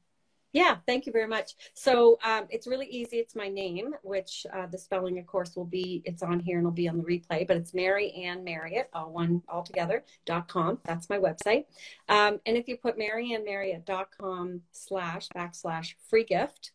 Yeah, 0.53 0.77
thank 0.87 1.05
you 1.05 1.13
very 1.13 1.27
much. 1.27 1.55
So 1.75 2.19
um, 2.25 2.47
it's 2.49 2.67
really 2.67 2.87
easy. 2.87 3.19
It's 3.19 3.37
my 3.37 3.49
name, 3.49 3.95
which 4.03 4.47
uh, 4.53 4.67
the 4.67 4.79
spelling, 4.79 5.19
of 5.19 5.27
course, 5.27 5.55
will 5.55 5.67
be, 5.67 6.03
it's 6.07 6.23
on 6.23 6.41
here 6.41 6.57
and 6.57 6.65
it'll 6.65 6.73
be 6.73 6.89
on 6.89 6.97
the 6.97 7.05
replay, 7.05 7.47
but 7.47 7.59
it's 7.59 7.75
Mary 7.75 8.13
Ann 8.13 8.45
Marriott, 8.45 8.89
all 8.95 9.13
one 9.13 9.43
all 9.47 9.63
together, 9.63 10.05
dot 10.25 10.49
com. 10.49 10.79
That's 10.85 11.11
my 11.11 11.19
website. 11.19 11.67
Um, 12.09 12.41
and 12.47 12.57
if 12.57 12.67
you 12.67 12.79
put 12.79 12.99
maryannmarriott.com 12.99 14.63
slash 14.73 15.29
backslash 15.37 15.95
free 16.09 16.25
gift, 16.25 16.73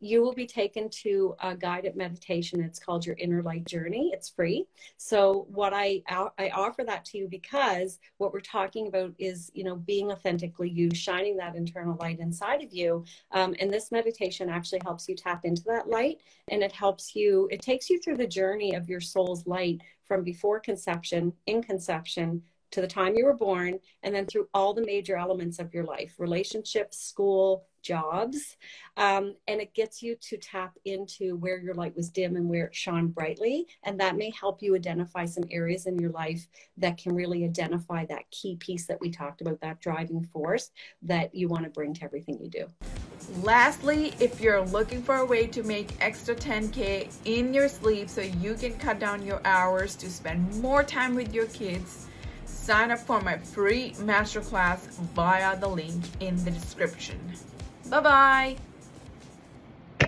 you 0.00 0.22
will 0.22 0.34
be 0.34 0.46
taken 0.46 0.88
to 0.90 1.34
a 1.42 1.56
guided 1.56 1.96
meditation. 1.96 2.62
It's 2.62 2.78
called 2.78 3.06
Your 3.06 3.16
Inner 3.18 3.42
Light 3.42 3.64
Journey. 3.64 4.10
It's 4.12 4.28
free. 4.28 4.66
So 4.96 5.46
what 5.50 5.72
I 5.72 6.02
I 6.08 6.50
offer 6.50 6.84
that 6.84 7.04
to 7.06 7.18
you 7.18 7.28
because 7.28 7.98
what 8.18 8.32
we're 8.32 8.40
talking 8.40 8.88
about 8.88 9.14
is 9.18 9.50
you 9.54 9.64
know 9.64 9.76
being 9.76 10.10
authentically 10.12 10.70
you, 10.70 10.94
shining 10.94 11.36
that 11.38 11.56
internal 11.56 11.96
light 12.00 12.20
inside 12.20 12.62
of 12.62 12.72
you. 12.72 13.04
Um, 13.32 13.54
and 13.60 13.72
this 13.72 13.90
meditation 13.90 14.48
actually 14.48 14.80
helps 14.84 15.08
you 15.08 15.16
tap 15.16 15.44
into 15.44 15.62
that 15.64 15.88
light, 15.88 16.18
and 16.48 16.62
it 16.62 16.72
helps 16.72 17.14
you. 17.14 17.48
It 17.50 17.62
takes 17.62 17.88
you 17.88 18.00
through 18.00 18.16
the 18.18 18.26
journey 18.26 18.74
of 18.74 18.88
your 18.88 19.00
soul's 19.00 19.46
light 19.46 19.80
from 20.04 20.22
before 20.22 20.60
conception, 20.60 21.32
in 21.46 21.62
conception 21.62 22.42
to 22.72 22.80
the 22.80 22.86
time 22.86 23.14
you 23.16 23.24
were 23.24 23.36
born, 23.36 23.78
and 24.02 24.14
then 24.14 24.26
through 24.26 24.48
all 24.54 24.74
the 24.74 24.84
major 24.84 25.16
elements 25.16 25.58
of 25.58 25.72
your 25.72 25.84
life 25.84 26.14
relationships, 26.18 26.98
school, 26.98 27.66
jobs. 27.86 28.56
Um, 28.96 29.36
and 29.46 29.60
it 29.60 29.72
gets 29.74 30.02
you 30.02 30.16
to 30.16 30.36
tap 30.36 30.76
into 30.84 31.36
where 31.36 31.58
your 31.58 31.74
light 31.74 31.94
was 31.94 32.10
dim 32.10 32.36
and 32.36 32.48
where 32.48 32.66
it 32.66 32.74
shone 32.74 33.08
brightly. 33.08 33.66
And 33.84 34.00
that 34.00 34.16
may 34.16 34.30
help 34.30 34.62
you 34.62 34.74
identify 34.74 35.24
some 35.24 35.44
areas 35.50 35.86
in 35.86 35.98
your 35.98 36.10
life 36.10 36.48
that 36.78 36.98
can 36.98 37.14
really 37.14 37.44
identify 37.44 38.04
that 38.06 38.28
key 38.30 38.56
piece 38.56 38.86
that 38.86 39.00
we 39.00 39.10
talked 39.10 39.40
about, 39.40 39.60
that 39.60 39.80
driving 39.80 40.24
force 40.32 40.70
that 41.02 41.34
you 41.34 41.48
want 41.48 41.64
to 41.64 41.70
bring 41.70 41.94
to 41.94 42.04
everything 42.04 42.38
you 42.40 42.50
do. 42.50 42.66
Lastly, 43.42 44.14
if 44.20 44.40
you're 44.40 44.64
looking 44.66 45.02
for 45.02 45.16
a 45.16 45.24
way 45.24 45.46
to 45.46 45.62
make 45.62 45.90
extra 46.00 46.34
10K 46.34 47.12
in 47.24 47.54
your 47.54 47.68
sleep 47.68 48.08
so 48.08 48.20
you 48.20 48.54
can 48.54 48.76
cut 48.78 48.98
down 48.98 49.24
your 49.24 49.40
hours 49.44 49.94
to 49.96 50.10
spend 50.10 50.60
more 50.60 50.82
time 50.82 51.14
with 51.14 51.32
your 51.32 51.46
kids, 51.46 52.08
sign 52.66 52.90
up 52.90 52.98
for 52.98 53.20
my 53.20 53.38
free 53.38 53.92
masterclass 53.92 54.88
via 55.14 55.56
the 55.60 55.68
link 55.68 56.02
in 56.18 56.34
the 56.44 56.50
description. 56.50 57.18
Bye 57.88 58.00
bye. 58.00 58.56